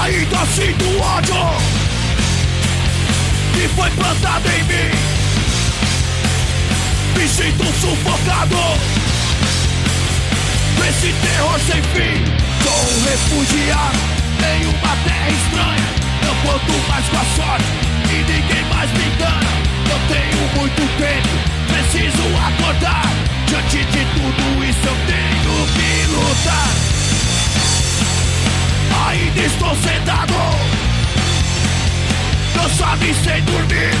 [0.00, 1.34] Ainda sinto ódio
[3.52, 4.90] Que foi plantado em mim.
[7.18, 8.56] Me sinto sufocado
[10.80, 12.24] Nesse terror sem fim.
[12.62, 13.98] Sou um refugiado
[14.40, 15.88] em uma terra estranha.
[16.26, 19.50] Eu conto mais com a sorte e ninguém mais me engana.
[19.90, 21.34] Eu tenho muito tempo,
[21.68, 23.06] preciso acordar.
[23.46, 26.70] Diante de tudo isso eu tenho que lutar.
[29.08, 30.34] Ainda estou sentado.
[32.54, 33.94] Cansado e sem dormir.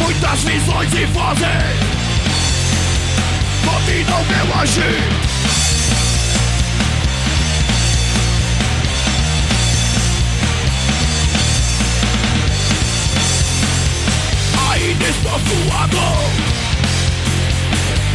[0.00, 1.98] Muitas visões e vozes
[3.64, 5.37] Dominam meu agir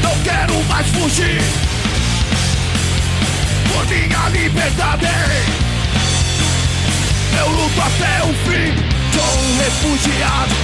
[0.02, 1.42] Não quero mais fugir
[3.72, 5.08] Por minha liberdade.
[7.40, 8.74] Eu luto até o fim.
[9.14, 10.56] Sou um refugiado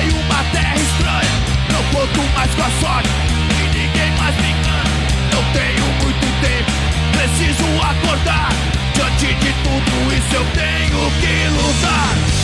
[0.00, 1.34] em uma terra estranha.
[1.72, 3.10] Não conto mais com a sorte
[3.50, 4.94] e ninguém mais me engana.
[5.32, 6.72] Eu tenho muito tempo,
[7.12, 8.52] preciso acordar.
[8.94, 12.43] Diante de tudo isso eu tenho que lutar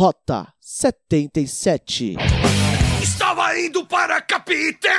[0.00, 2.16] Rota 77.
[3.02, 4.94] Estava indo para a capital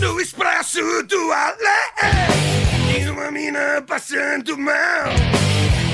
[0.00, 5.12] No expresso do além Tinha uma mina passando mal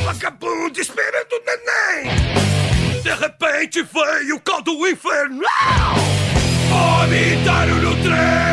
[0.05, 3.03] Vagabundo esperando o neném.
[3.03, 5.97] De repente veio o caldo infernal.
[6.69, 8.46] Vomitaram no trem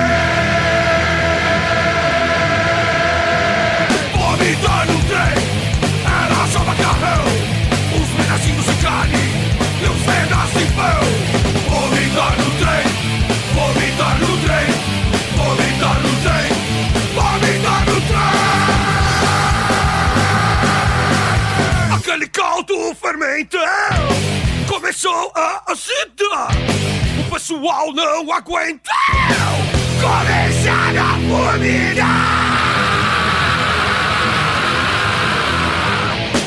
[22.33, 23.59] caldo fermentão
[24.67, 26.51] Começou a acidar
[27.19, 28.93] O pessoal não aguentou.
[30.01, 31.17] Começaram a
[31.51, 32.43] vomitar.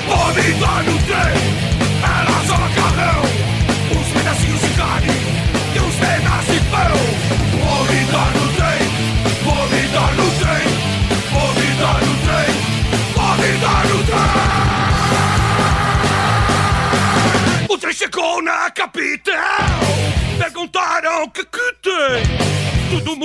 [0.07, 1.36] Vomitar no trem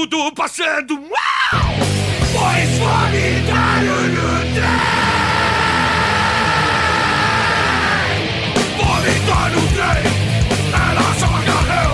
[0.02, 1.10] tem Todo mundo passando mal
[2.34, 4.82] Pois vomitaram no trem.
[8.78, 10.04] Vomitar no trem.
[10.74, 11.92] Era só macarrão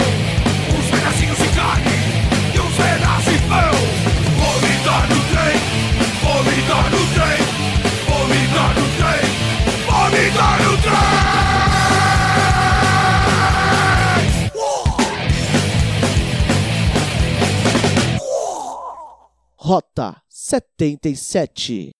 [0.79, 1.97] Os pedacinhos de carne
[2.53, 3.75] E os pedaços de pão.
[4.37, 5.57] Vomitar no trem.
[6.23, 7.39] Vomitar no trem.
[8.07, 9.23] Vomitar no trem.
[9.85, 10.66] Vomitar no trem
[19.67, 21.91] Rota Rota 77.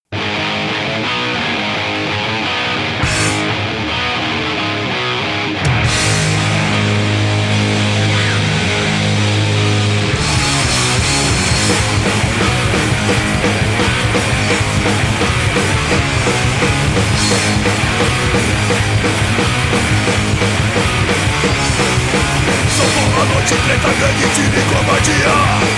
[22.70, 25.78] São Paulo, a noite preta, gangue, time e covardia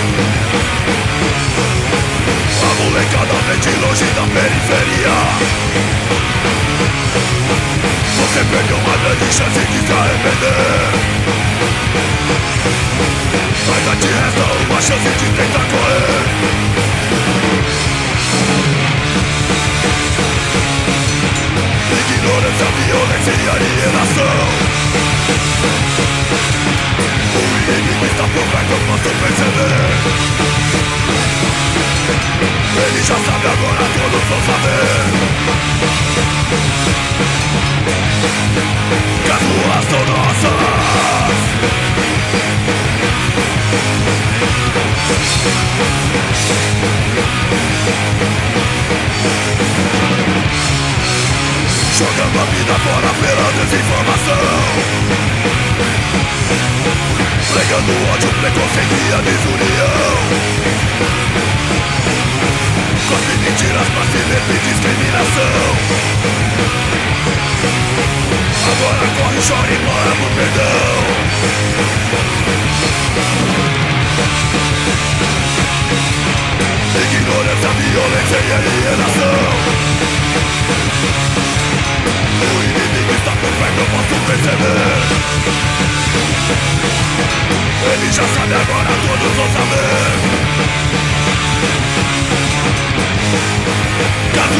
[2.90, 5.14] A molecada vem de longe da periferia
[8.18, 9.80] Você perdeu uma grande chance de.
[9.86, 10.90] Se arrepender
[13.70, 16.18] Ainda te resta uma chance de tentar correr
[22.10, 24.38] Ignorância, violência e alienação
[27.36, 30.10] O inimigo está por perto, posso perceber
[31.80, 35.04] Ele já sabe agora, todos vão saber.
[39.24, 40.60] Que as ruas são nossas.
[51.98, 52.99] Jogando a vida fora
[57.70, 60.10] Pregando ódio, preconceito e a desunião
[63.06, 65.54] Cospe mentiras livre de discriminação
[68.72, 70.90] Agora corre, chora e mora por perdão
[76.98, 79.42] Ignorância, violência e alienação.
[82.42, 85.99] O inimigo está por perto, eu posso perceber
[87.92, 90.10] Ele já sabe agora, todos vão saber
[94.32, 94.50] Que as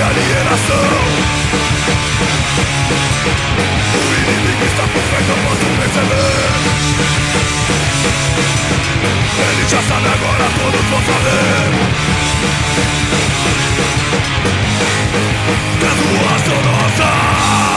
[0.00, 0.90] e alienação
[3.92, 6.48] O inimigo está por perto, eu posso perceber
[9.50, 11.68] Ele já sabe agora, todos vão saber
[15.78, 17.69] Que as ruas são nossas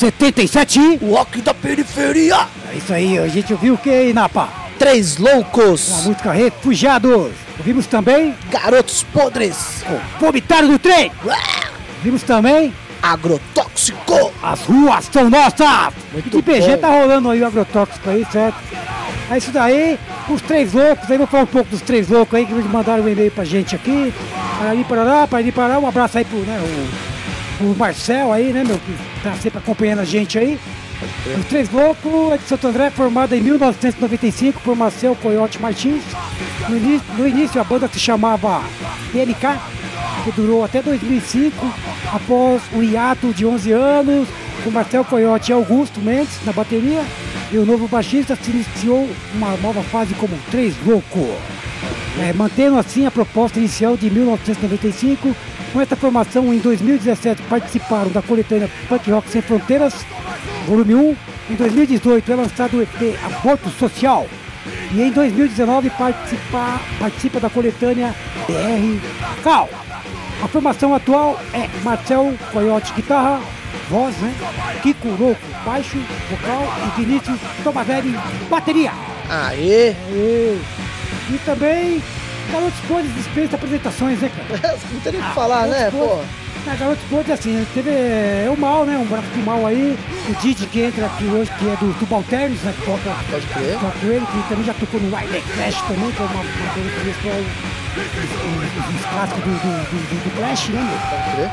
[0.00, 0.96] 77.
[1.04, 2.46] Rock da periferia.
[2.72, 4.48] É isso aí, a gente ouviu o que aí, Napa?
[4.78, 5.90] Três A loucos.
[6.06, 7.32] música Refugiados.
[7.58, 9.84] Ouvimos também Garotos podres.
[9.86, 11.12] o Vomitário do Trem.
[11.98, 12.72] Ouvimos também
[13.02, 14.32] Agrotóxico.
[14.42, 15.92] As Ruas São Nossas.
[16.14, 18.56] Muito de BG tá rolando aí o agrotóxico aí, certo?
[19.30, 19.98] É isso daí,
[20.30, 23.04] os três loucos, aí vou falar um pouco dos três loucos aí que eles mandaram
[23.04, 24.14] um e-mail pra gente aqui.
[24.58, 27.09] Parari Parará, Parari Parará, um abraço aí pro, né, o,
[27.60, 30.58] o Marcel aí, né, meu, que tá sempre acompanhando a gente aí.
[31.38, 36.02] Os Três Loucos é de Santo André, formada em 1995 por Marcel Coyote Martins.
[36.68, 38.62] No início, no início a banda se chamava
[39.12, 39.58] PNK,
[40.24, 41.54] que durou até 2005,
[42.12, 44.28] após o hiato de 11 anos,
[44.62, 47.02] com Marcel Coyote e Augusto Mendes na bateria,
[47.50, 51.30] e o novo baixista se iniciou uma nova fase como Três Loucos.
[52.18, 55.34] É, mantendo assim a proposta inicial de 1995.
[55.72, 59.94] Com essa formação, em 2017 participaram da coletânea Punk Rock Sem Fronteiras,
[60.66, 61.16] volume 1.
[61.50, 64.26] Em 2018 é lançado o EP Aborto Social.
[64.92, 68.14] E em 2019 participa, participa da coletânea
[68.46, 69.68] BR Cal.
[70.42, 73.40] A formação atual é Marcel Coyote guitarra,
[73.88, 74.34] voz, né?
[74.82, 75.98] Kiko Louco baixo,
[76.30, 78.18] vocal e Vinícius Tomazelli
[78.48, 78.92] bateria.
[79.28, 79.94] Aê!
[80.10, 80.60] E,
[81.30, 82.02] e também,
[82.52, 84.76] Garotos Podres dispensa apresentações, né, cara?
[84.92, 86.20] Não tem nem o que falar, né, pô?
[86.66, 88.98] Na Garotos Podres, assim, teve é, o Mal, né?
[88.98, 89.96] Um braço do Mal aí.
[90.28, 92.74] O Didi que entra aqui hoje, que é do Tubalternos, né?
[92.78, 93.78] Que toca, Pode crer.
[93.78, 96.44] toca com ele, que também já tocou no Wild Clash também, que é uma, uma
[96.44, 100.98] coisa que falam, os, os, os clássicos do, do, do, do- Clash, né, meu?
[101.08, 101.50] Pode crer.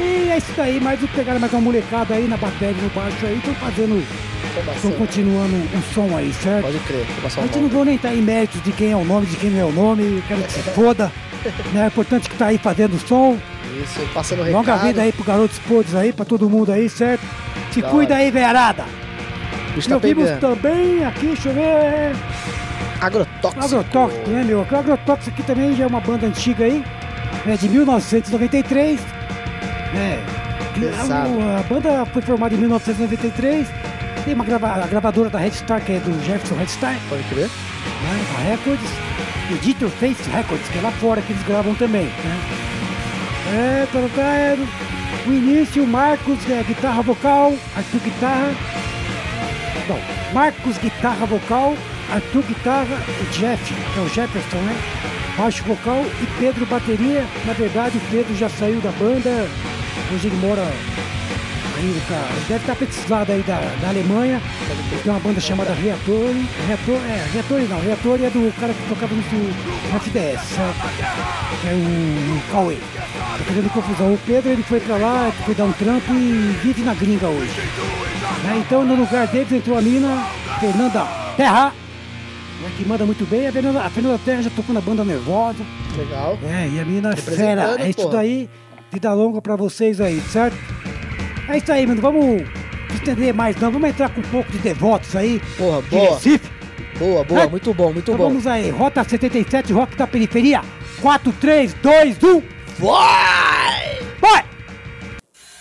[0.00, 3.36] E é isso daí, mais pegaram mais uma molecada aí na bateria no baixo aí,
[3.36, 4.04] estão fazendo,
[4.76, 6.64] estão continuando o som aí, certo?
[6.64, 7.06] Pode crer.
[7.24, 9.50] A gente não vou nem estar em méritos de quem é o nome, de quem
[9.50, 11.10] não é o nome, quero que se foda.
[11.72, 11.84] Né?
[11.84, 13.38] É importante que tá aí fazendo som.
[13.82, 14.58] Isso, passando o recado.
[14.60, 17.22] Longa vida aí pro Garotos Podres aí, pra todo mundo aí, certo?
[17.72, 18.22] Se Da cuida hora.
[18.22, 18.30] aí.
[19.70, 20.40] O bicho E ouvimos pegando.
[20.40, 22.12] também aqui, deixa eu ver,
[23.00, 23.64] Agrotóxico.
[23.64, 24.58] Agrotóxico, né, meu?
[24.70, 26.84] O Agrotóxico aqui também já é uma banda antiga aí,
[27.46, 29.00] é de 1993.
[29.94, 30.22] né?
[31.10, 33.66] A, a banda foi formada em 1993.
[34.24, 37.22] Tem uma grava- a gravadora da Red Star, que é do Jefferson Red Star, Pode
[37.24, 37.46] crer.
[37.46, 38.26] né?
[38.38, 38.90] A Records.
[39.50, 42.40] Editor Face Records, que é lá fora que eles gravam também, né?
[43.52, 44.56] É, pra cá é
[45.26, 48.52] o início, Marcos, é, guitarra vocal, Arthur guitarra.
[49.88, 49.98] Não,
[50.32, 51.74] Marcos guitarra vocal,
[52.12, 54.76] Arthur guitarra, o Jeff, que é o Jefferson, né?
[55.36, 57.24] Baixo vocal e Pedro bateria.
[57.44, 59.48] Na verdade, o Pedro já saiu da banda,
[60.14, 60.62] hoje ele mora
[62.08, 64.40] tá, ele deve estar esses lados aí da, da Alemanha.
[65.02, 66.30] Tem uma banda chamada Reator.
[66.66, 69.22] Reator, é, Reator não, Reator é do cara que tocava no,
[70.00, 70.76] FDS, certo?
[71.66, 72.76] É o, Cauê.
[73.38, 74.14] Tô fazendo confusão.
[74.14, 77.60] O Pedro ele foi pra lá, foi dar um trampo e vive na gringa hoje.
[78.44, 80.26] Né, Então no lugar deles entrou a mina,
[80.60, 81.06] Fernanda
[81.36, 81.72] Terra,
[82.60, 83.46] né, que manda muito bem.
[83.48, 85.64] A Fernanda, a Fernanda Terra já tocou na banda Nervosa.
[85.96, 86.38] Legal.
[86.44, 87.76] É, e a mina é fera.
[87.78, 88.48] É isso daí.
[88.92, 90.56] Vida longa pra vocês aí, certo?
[91.50, 92.00] É isso aí, mano.
[92.00, 92.42] Vamos
[92.94, 93.70] estender mais não.
[93.70, 95.40] Vamos entrar com um pouco de devotos aí.
[95.56, 96.14] Porra, De boa.
[96.14, 96.50] Recife.
[96.98, 97.40] Boa, boa.
[97.42, 97.46] É.
[97.48, 98.28] Muito bom, muito Então bom.
[98.28, 98.70] vamos aí.
[98.70, 100.60] Rota 77, Rock da Periferia.
[101.00, 102.42] 4, 3, 2, 1.
[102.78, 103.98] Vai!
[104.20, 104.44] Vai!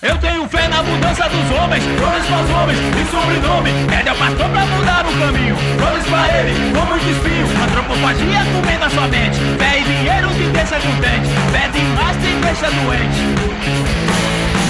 [0.02, 3.70] Eu tenho fé na mudança dos homens, promes para os homens e sobrenome.
[3.90, 7.64] Pede ao pastor pra mudar o caminho, promes pra ele, como de espinho.
[7.64, 12.72] Antropofagia comendo a sua mente, fé e dinheiro te deixa contente, pede mais te deixa
[12.72, 14.69] doente.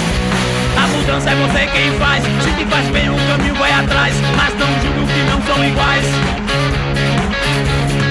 [0.76, 4.54] A mudança é você quem faz, se te faz bem o caminho vai atrás, mas
[4.58, 6.04] não julgue que não são iguais.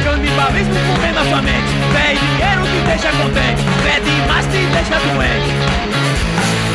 [0.03, 4.99] Canibalismo comendo a sua mente, fé e dinheiro te deixa contente, pede mais te deixa
[4.99, 6.68] doente.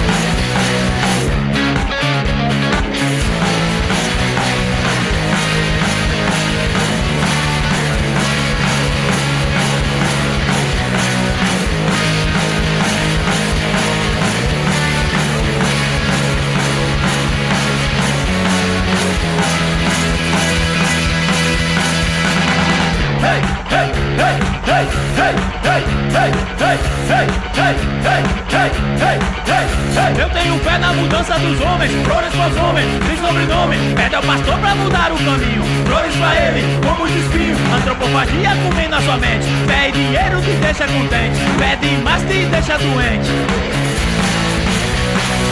[30.19, 33.77] Eu tenho fé na mudança dos homens, flores para os homens, sem sobrenome.
[33.97, 37.57] Pede ao pastor pra mudar o caminho, flores pra ele, como espinho.
[37.75, 42.79] Antropofagia comendo a sua mente, fé e dinheiro te deixa contente, pede mais te deixa
[42.79, 43.31] doente.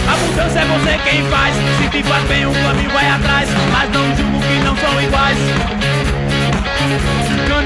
[0.09, 3.91] A mudança é você quem faz, se te faz bem o caminho vai atrás, mas
[3.91, 6.02] não julgo que não são iguais.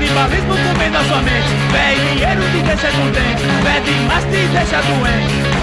[0.06, 1.48] Canibalismo comendo a sua mente.
[1.72, 5.55] Fé e dinheiro te deixa contente Pede mais te deixa doente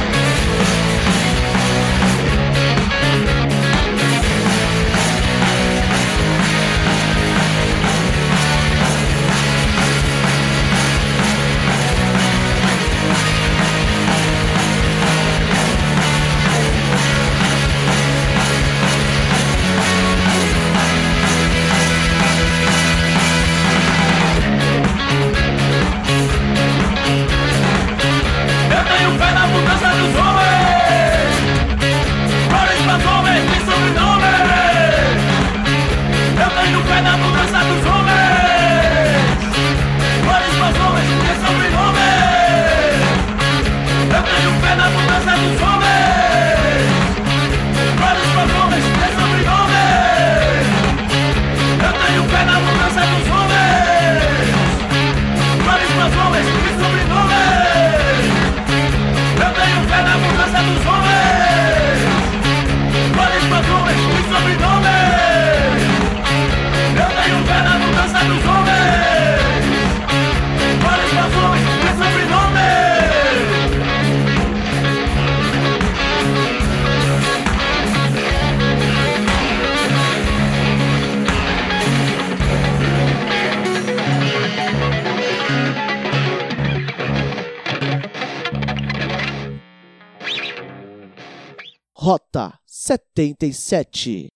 [93.15, 94.29] 77.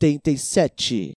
[0.00, 1.14] 77.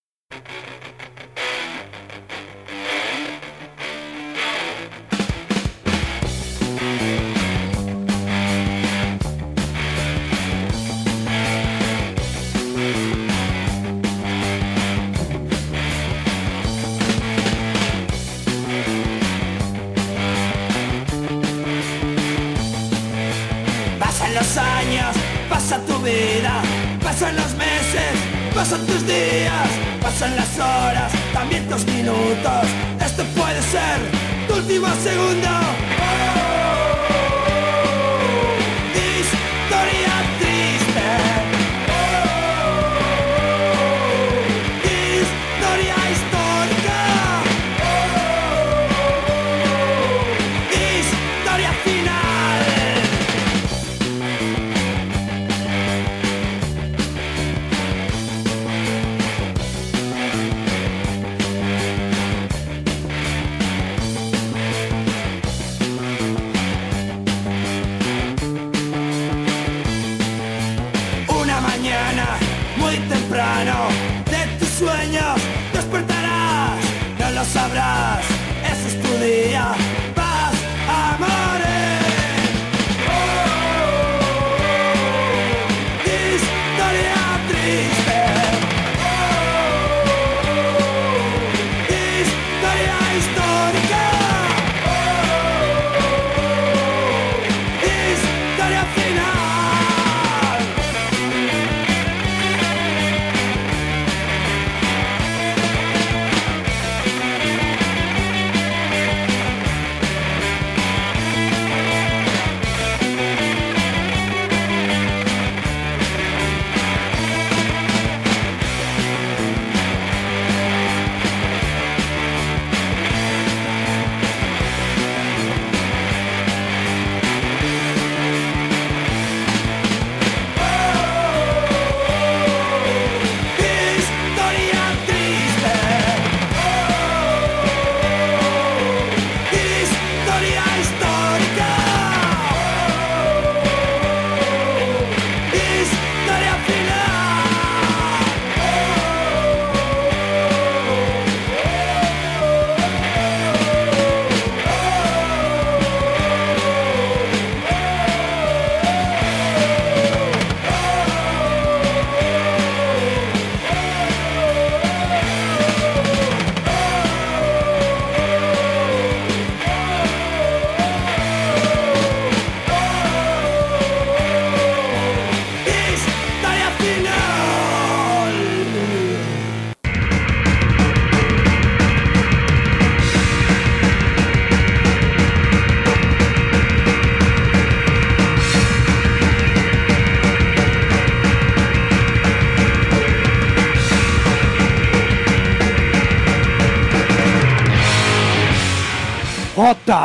[30.61, 32.63] horas, también tus minutos.
[33.03, 33.99] Este puede ser
[34.47, 36.10] tu último segundo.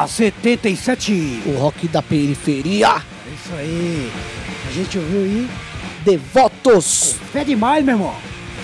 [0.06, 1.42] Rota 77.
[1.46, 2.88] O rock da periferia.
[2.88, 4.12] É Isso aí.
[4.68, 5.50] A gente ouviu aí.
[6.04, 7.16] Devotos.
[7.32, 8.14] Fé demais, meu irmão.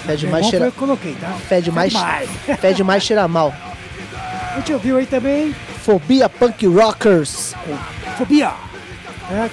[0.07, 0.67] Fé demais, cheira...
[0.67, 1.33] eu que coloquei, tá?
[1.49, 1.93] Fé demais,
[2.61, 3.55] fé demais, cheira mal.
[4.53, 7.55] A gente ouviu aí também Fobia Punk Rockers.
[8.19, 8.53] Fobia.
[9.31, 9.49] É.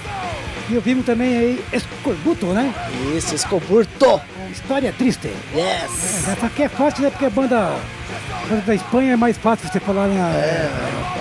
[0.70, 2.74] E ouvimos também aí Escorbuto, né?
[3.16, 4.22] Esse escoburto.
[4.52, 5.32] História triste.
[5.56, 6.28] Yes.
[6.28, 7.10] Essa aqui é fácil, né?
[7.12, 7.76] Porque a banda,
[8.50, 10.30] banda da Espanha é mais fácil você falar na.
[10.32, 10.70] É,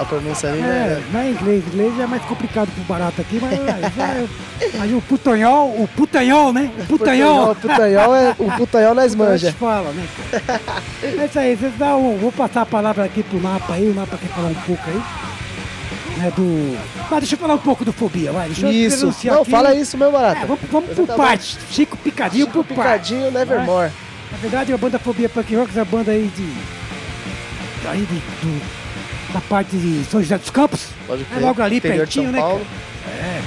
[0.01, 1.03] a pronúncia ali, É, né?
[1.13, 4.29] não é inglês, inglês é mais complicado pro barato aqui, mas aí,
[4.81, 6.71] aí o putanhol, o putanhol, né?
[6.79, 7.51] O putanhol.
[7.53, 9.49] O putanhol, é, o putanhol nós A manja.
[9.51, 10.07] gente fala, né?
[11.03, 13.95] É isso aí, vocês dá um, vou passar a palavra aqui pro Napa aí, o
[13.95, 15.03] Napa quer falar um pouco aí.
[16.19, 16.77] Né, do.
[17.11, 18.47] Mas deixa eu falar um pouco do fobia, vai.
[18.49, 18.99] Deixa eu Isso.
[19.01, 19.51] denunciar Não, aqui.
[19.53, 20.43] fala isso, meu barato.
[20.43, 21.23] É, vamos, vamos por Tá bom.
[21.23, 21.57] parte.
[21.71, 23.15] Chico Picadinho Chico por parte.
[23.15, 23.93] Picadinho, Nevermore.
[24.33, 26.78] Na verdade, a banda Fobia Punk Rock é a banda aí de.
[27.87, 28.63] Aí de, do,
[29.33, 30.89] da parte de São José dos Campos.
[31.07, 31.41] Pode É crer.
[31.43, 32.39] logo ali, Interior pertinho, né?
[32.41, 32.67] Paulo.
[33.07, 33.41] É.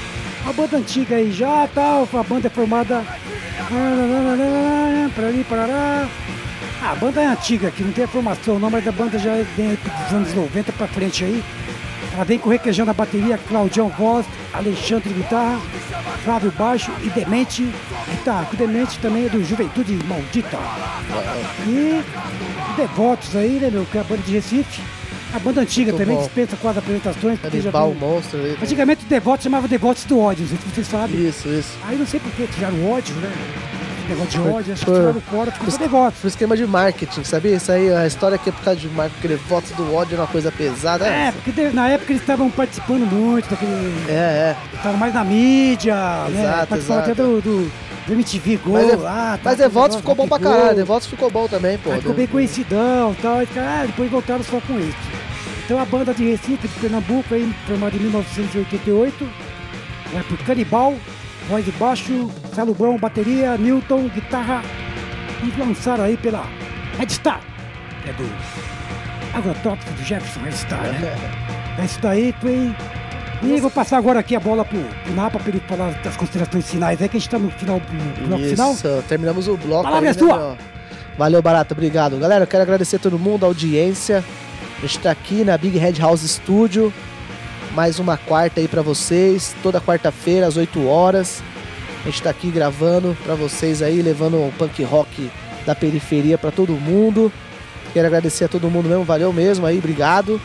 [0.43, 2.07] Uma banda antiga aí já, tal.
[2.13, 3.03] A banda é formada.
[5.15, 6.07] Para ali, parará.
[6.83, 9.33] Ah, a banda é antiga aqui, não tem a formação não, mas a banda já
[9.35, 11.43] é dos anos 90 pra frente aí.
[12.13, 15.59] Ela vem com requeijão na bateria, Claudião voz, Alexandre guitarra,
[16.25, 17.63] Flávio baixo e Demente
[18.09, 18.47] guitarra.
[18.51, 20.57] O Demente também é do Juventude Maldita.
[21.67, 22.01] E
[22.75, 24.81] Devotos aí, né, meu, que é a banda de Recife.
[25.33, 26.23] A banda antiga Muito também bom.
[26.23, 27.39] dispensa quase apresentações.
[27.41, 28.39] já Canibal, tem- monstro.
[28.39, 28.57] ali.
[28.61, 31.25] Antigamente o Devotos chamava Devotos do ódio, vocês sabem.
[31.25, 31.77] Isso, isso.
[31.87, 33.31] Aí não sei por que tiraram o ódio, né?
[34.11, 36.19] Negócio de ódio, acho que tiraram fora, ficou só Devotos.
[36.21, 37.55] Por esquema de marketing, sabia?
[37.55, 40.19] Isso aí, a história aqui é por causa de marketing, porque votos do ódio é
[40.19, 41.05] uma coisa pesada.
[41.05, 43.71] É, porque de- na época eles estavam participando muito daquele.
[44.09, 44.55] É, é.
[44.73, 45.95] Estavam mais na mídia,
[46.29, 46.43] né?
[46.43, 47.71] Exato, Participavam até do, do,
[48.07, 49.31] do MTV Go Mas, é, lá.
[49.31, 50.75] mas tal, Devotos Rock ficou bom pra caralho.
[50.75, 51.91] Devotos ficou bom também, pô.
[51.91, 53.41] Aí ficou bem conhecidão e tal.
[53.41, 54.97] E, ah, depois voltaram só com isso.
[55.65, 59.29] Então a banda de Recife, de Pernambuco, aí, formada em 1988,
[60.17, 60.93] é por Canibal,
[61.47, 64.61] voz de baixo, Salubão, bateria, Newton, guitarra,
[65.43, 66.45] e lançaram aí pela
[66.97, 67.41] Red Star,
[68.07, 68.29] é do
[69.33, 71.15] Agrotóxico do Jefferson Red Star, né?
[71.79, 72.75] É Isso daí foi.
[73.43, 76.69] E vou passar agora aqui a bola pro, pro Napa pra ele falar das considerações
[76.69, 77.81] finais aí, que a gente tá no final
[78.21, 78.73] no bloco final.
[78.73, 79.83] Isso, terminamos o bloco.
[79.83, 80.37] Palavra aí, é sua.
[80.37, 80.57] meu?
[81.17, 82.17] Valeu, Barata, obrigado.
[82.19, 84.23] Galera, eu quero agradecer a todo mundo, a audiência.
[84.77, 86.93] A gente tá aqui na Big Head House Studio.
[87.73, 89.55] Mais uma quarta aí pra vocês.
[89.63, 91.41] Toda quarta-feira, às 8 horas.
[92.01, 95.29] A gente tá aqui gravando pra vocês aí, levando o punk rock
[95.65, 97.31] da periferia pra todo mundo.
[97.93, 100.41] Quero agradecer a todo mundo mesmo, valeu mesmo aí, obrigado.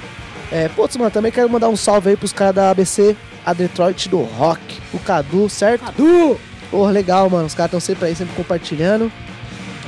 [0.51, 4.09] É, putz, mano, também quero mandar um salve aí pros caras da ABC, a Detroit
[4.09, 5.85] do Rock, o Cadu, certo?
[5.85, 6.39] Cadu!
[6.71, 7.47] Porra, legal, mano.
[7.47, 9.11] Os caras estão sempre aí, sempre compartilhando,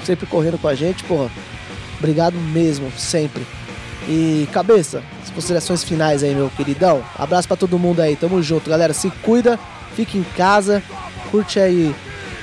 [0.05, 1.31] sempre correndo com a gente, porra.
[1.99, 3.47] Obrigado mesmo, sempre.
[4.09, 7.05] E cabeça, as considerações finais aí, meu queridão.
[7.17, 8.95] Abraço pra todo mundo aí, tamo junto, galera.
[8.95, 9.59] Se cuida,
[9.95, 10.83] fique em casa,
[11.31, 11.95] curte aí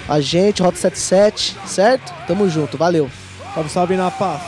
[0.08, 2.14] a gente, Rota 77, certo?
[2.28, 3.10] Tamo junto, valeu.
[3.54, 4.42] Salve, salve na paz.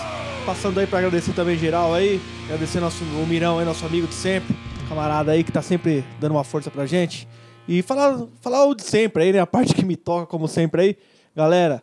[0.46, 2.22] Passando aí pra agradecer também geral aí.
[2.46, 4.56] Agradecer nosso, o Mirão aí, nosso amigo de sempre.
[4.88, 7.28] Camarada aí que tá sempre dando uma força pra gente.
[7.68, 9.40] E falar, falar o de sempre aí, né?
[9.40, 10.96] A parte que me toca, como sempre aí.
[11.36, 11.82] Galera,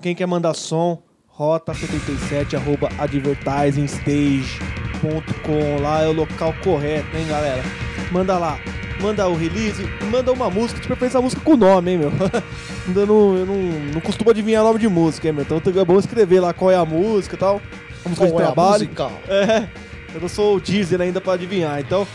[0.00, 1.02] quem quer mandar som,
[1.38, 5.82] rota77 arroba advertisingstage.com.
[5.82, 7.62] Lá é o local correto, hein, galera?
[8.10, 8.58] Manda lá.
[9.02, 12.12] Manda o release, manda uma música, de preferência a música com nome, hein, meu?
[12.94, 13.56] eu não, eu não,
[13.94, 15.42] não costumo adivinhar nome de música, hein, meu?
[15.42, 17.60] Então é bom escrever lá qual é a música e tal.
[18.04, 18.90] A música de Qual é a trabalho.
[19.28, 19.68] É,
[20.14, 21.80] eu não sou o Deezer ainda pra adivinhar.
[21.80, 22.06] Então,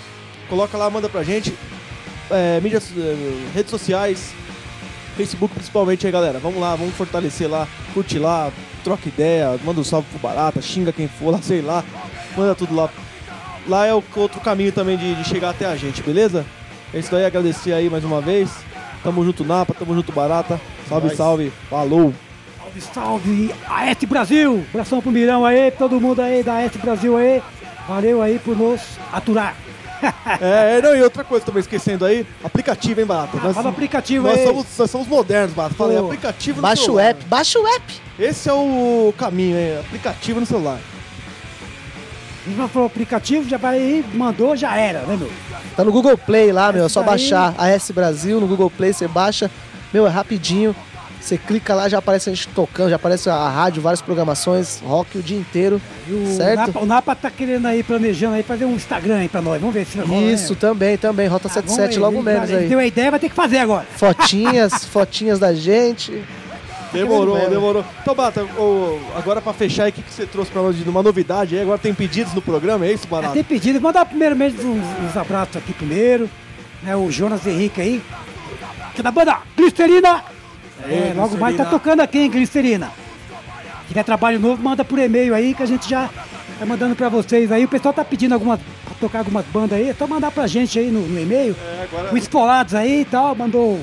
[0.47, 1.53] coloca lá, manda pra gente.
[2.31, 3.15] É, mídias, é,
[3.53, 4.33] redes sociais,
[5.17, 6.39] Facebook principalmente aí, galera.
[6.39, 8.49] Vamos lá, vamos fortalecer lá, curte lá,
[8.81, 11.83] troca ideia, manda um salve pro Barata, xinga quem for lá, sei lá.
[12.37, 12.89] Manda tudo lá.
[13.67, 16.45] Lá é o outro caminho também de, de chegar até a gente, beleza?
[16.93, 18.49] É isso daí, agradecer aí mais uma vez.
[19.03, 20.59] Tamo junto, Napa, tamo junto, Barata.
[20.87, 21.17] Salve, Nós.
[21.17, 22.13] salve, falou!
[22.57, 23.55] Salve, salve!
[23.69, 24.65] AS Brasil!
[24.69, 27.41] Abração pro Mirão aí, todo mundo aí da AS Brasil aí.
[27.87, 28.81] Valeu aí por nos
[29.11, 29.55] aturar.
[30.39, 33.35] É, não, e outra coisa também esquecendo aí, aplicativo, hein, Barata?
[33.43, 34.45] Ah, fala aplicativo nós aí.
[34.45, 35.73] Somos, nós somos modernos, Barata.
[35.73, 37.03] Fala aí, aplicativo no Baixa o celular.
[37.05, 38.01] app, baixa o app.
[38.19, 39.79] Esse é o caminho, hein?
[39.79, 40.77] Aplicativo no celular.
[42.45, 45.31] A gente falou aplicativo, já vai aí, mandou, já era, né, meu?
[45.77, 46.85] Tá no Google Play lá, meu.
[46.85, 49.49] É só baixar a S Brasil no Google Play, você baixa.
[49.93, 50.75] Meu, é rapidinho.
[51.21, 55.17] Você clica lá, já aparece a gente tocando, já aparece a rádio, várias programações, rock
[55.17, 55.81] o dia inteiro.
[56.07, 56.67] E o certo?
[56.67, 59.59] Napa, o Napa tá querendo aí, planejando aí, fazer um Instagram aí pra nós.
[59.59, 60.31] Vamos ver se rola, né?
[60.31, 61.27] Isso, também, também.
[61.27, 62.67] Rota Ah, 77 vamos logo menos aí.
[62.67, 63.85] Deu a ideia, vai ter que fazer agora.
[63.97, 66.23] Fotinhas, fotinhas da gente.
[66.93, 67.85] Demorou, demorou.
[68.01, 70.87] Então, Bata, ô, agora pra fechar aí, o que, que você trouxe pra nós de
[70.89, 71.61] uma novidade aí?
[71.61, 73.33] Agora tem pedidos no programa, é isso, É, Barata?
[73.33, 76.29] tem pedido, mandar primeiramente uns, uns abraços aqui primeiro,
[76.83, 76.95] né?
[76.95, 78.01] O Jonas Henrique aí,
[78.95, 80.23] que é da banda Glicerina.
[80.87, 82.91] É, logo mais tá tocando aqui, hein, Glicerina.
[83.81, 86.09] Se tiver trabalho novo, manda por e-mail aí que a gente já
[86.59, 87.65] tá mandando pra vocês aí.
[87.65, 90.77] O pessoal tá pedindo algumas, pra tocar algumas bandas aí, é só mandar pra gente
[90.77, 91.55] aí no, no e-mail.
[91.79, 93.79] É, agora- aí e tal, mandou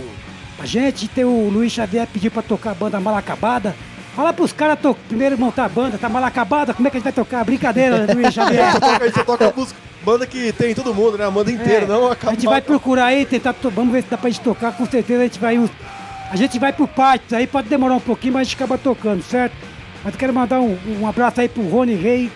[0.56, 1.08] pra gente.
[1.08, 3.74] Tem o Luiz Xavier pediu pra tocar a banda Malacabada.
[4.14, 7.00] Fala pros caras to- primeiro montar a banda, tá mal acabada, como é que a
[7.00, 7.44] gente vai tocar?
[7.44, 8.72] Brincadeira, Luiz Xavier.
[8.78, 11.26] Toca, aí você toca música, banda que tem todo mundo, né?
[11.26, 14.08] A banda inteira, É, não a gente vai procurar aí, tentar, to- vamos ver se
[14.08, 15.58] dá pra gente tocar, com certeza a gente vai,
[16.30, 19.20] a gente vai por partes aí, pode demorar um pouquinho, mas a gente acaba tocando,
[19.24, 19.54] certo?
[20.04, 22.30] Mas eu quero mandar um, um abraço aí pro Rony Rei,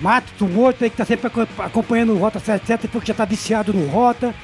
[0.00, 3.24] Matos, o Morto aí, que tá sempre aco- acompanhando o Rota 77, porque já tá
[3.24, 4.34] viciado no Rota,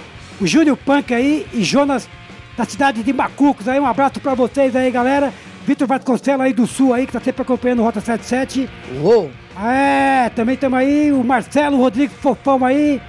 [0.41, 2.09] o Júnior Punk aí e Jonas
[2.57, 5.33] da cidade de Macucos aí, um abraço pra vocês aí, galera.
[5.67, 8.69] Vitor Vasconcelos aí do Sul aí, que tá sempre acompanhando o Rota 77.
[9.01, 9.31] Uou!
[9.63, 13.01] É, também temos aí o Marcelo Rodrigues Fofão aí,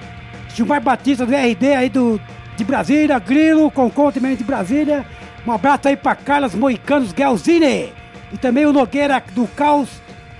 [0.54, 2.20] Gilmar Batista do RD aí do,
[2.56, 5.04] de Brasília, Grilo, Concon também de Brasília.
[5.46, 7.92] Um abraço aí pra Carlos Moicanos Galzini
[8.32, 9.88] e também o Nogueira do Caos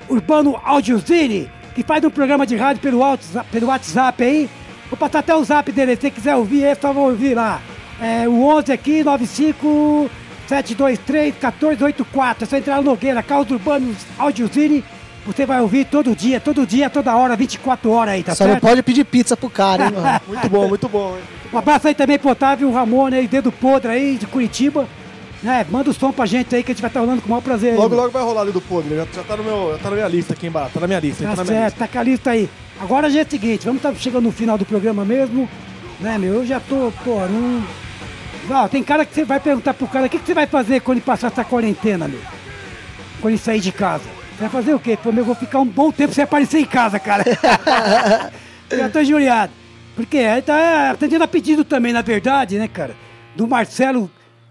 [0.09, 4.51] Urbano Audiozine, que faz um programa de rádio pelo WhatsApp, pelo WhatsApp aí.
[4.89, 7.61] Vou passar até o zap dele, se você quiser ouvir, é só vou ouvir lá.
[8.01, 10.11] É o 11 aqui, 95
[10.47, 12.45] 723 1484.
[12.45, 14.85] É só entrar no Nogueira, Caos Urbano Audiozine.
[15.27, 18.51] Você vai ouvir todo dia, todo dia, toda hora, 24 horas aí, tá Só não
[18.53, 18.63] certo?
[18.63, 20.21] pode pedir pizza pro cara, hein, mano?
[20.29, 21.23] Muito bom, muito bom, hein?
[21.51, 24.87] Um abraço aí também pro Otávio Ramone aí, dedo podre aí, de Curitiba.
[25.43, 27.31] Né, manda o som pra gente aí que a gente vai estar rolando com o
[27.31, 27.71] maior prazer.
[27.73, 28.03] aí, Logo, mano.
[28.03, 30.09] logo vai rolar ali do podre, já, já tá, no meu, já tá na minha
[30.09, 32.03] lista aqui embaixo, tá na minha lista, Tá tá na minha certo, tá com a
[32.03, 32.51] lista aí.
[32.81, 35.49] Agora já é o seguinte, vamos estar chegando no final do programa mesmo.
[36.01, 36.35] Né, meu?
[36.35, 37.63] Eu já tô, pô, não.
[38.49, 40.81] Não, tem cara que você vai perguntar pro cara, o que, que você vai fazer
[40.81, 42.21] quando ele passar essa quarentena, meu?
[43.21, 44.05] Quando ele sair de casa.
[44.05, 44.99] Você vai fazer o quê?
[45.03, 47.25] Pô, meu, eu vou ficar um bom tempo sem aparecer em casa, cara.
[48.71, 49.53] já tô injuriado.
[49.95, 52.97] Porque aí tá atendendo a pedido também, na verdade, né, cara?
[53.37, 54.11] Do Marcelo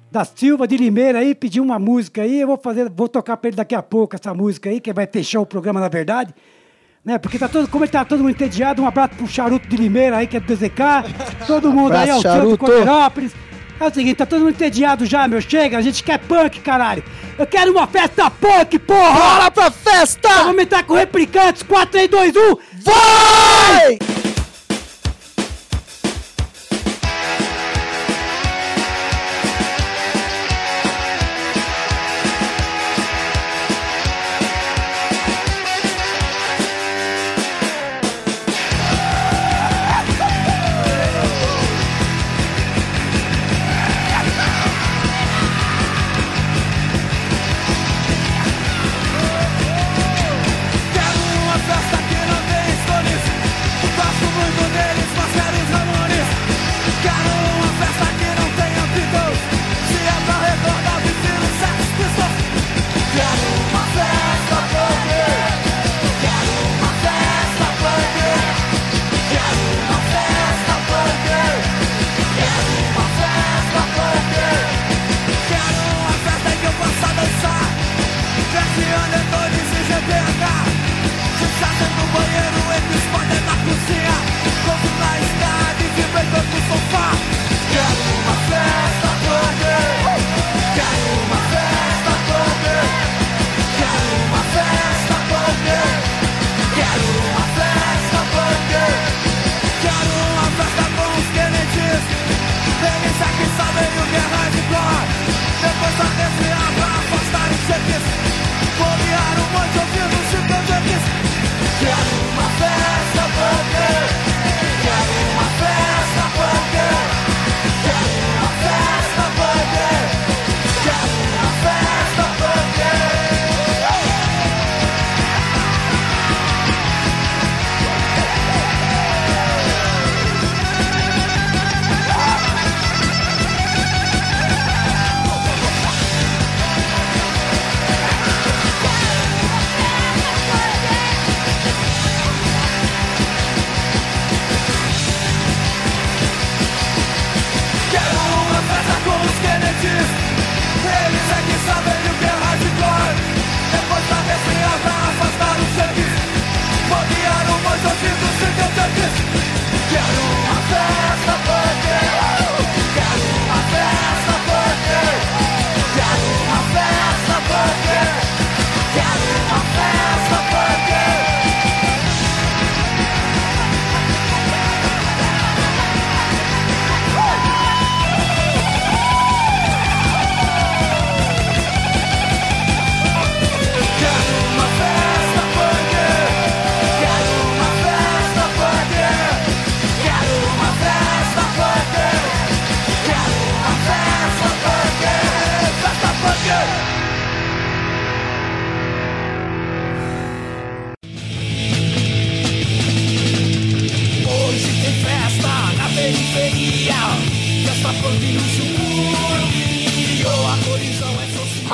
[0.10, 3.50] da Silva de Limeira aí, pediu uma música aí, eu vou fazer, vou tocar pra
[3.50, 6.34] ele daqui a pouco essa música aí, que vai fechar o programa, na verdade.
[7.04, 7.18] Né?
[7.18, 10.18] Porque tá todo, como ele tá todo mundo entediado, um abraço pro Charuto de Limeira
[10.18, 13.43] aí, que é do DZK, todo mundo aí, Abraço, ao Santo Charuto.
[13.80, 17.04] É o seguinte, tá todo mundo entediado já, meu, chega, a gente quer punk, caralho.
[17.38, 19.20] Eu quero uma festa punk, porra!
[19.20, 20.30] Bora pra festa!
[20.44, 23.98] Vamos entrar com replicantes, 4, 3, 2, 1, Vai!
[23.98, 24.13] Quero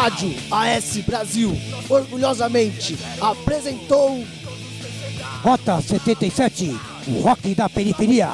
[0.09, 1.55] Rádio AS Brasil
[1.87, 4.25] orgulhosamente apresentou
[5.43, 6.75] Rota 77,
[7.07, 8.29] o rock da periferia.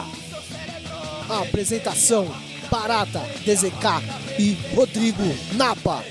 [1.29, 2.25] a apresentação
[2.71, 5.23] Barata, DZK e Rodrigo
[5.53, 6.01] Napa.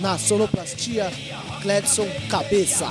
[0.00, 1.12] Na sonoplastia,
[1.60, 2.86] Cledson Cabeça.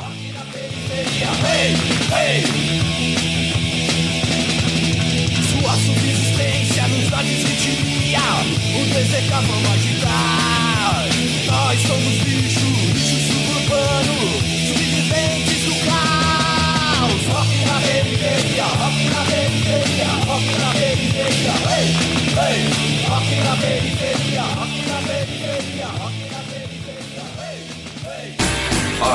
[5.50, 10.69] Sua subsistência nos dá desvitria O DZK vamos agitar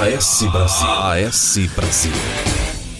[0.04, 0.88] AS Brasil.
[0.88, 2.63] AS Brasil.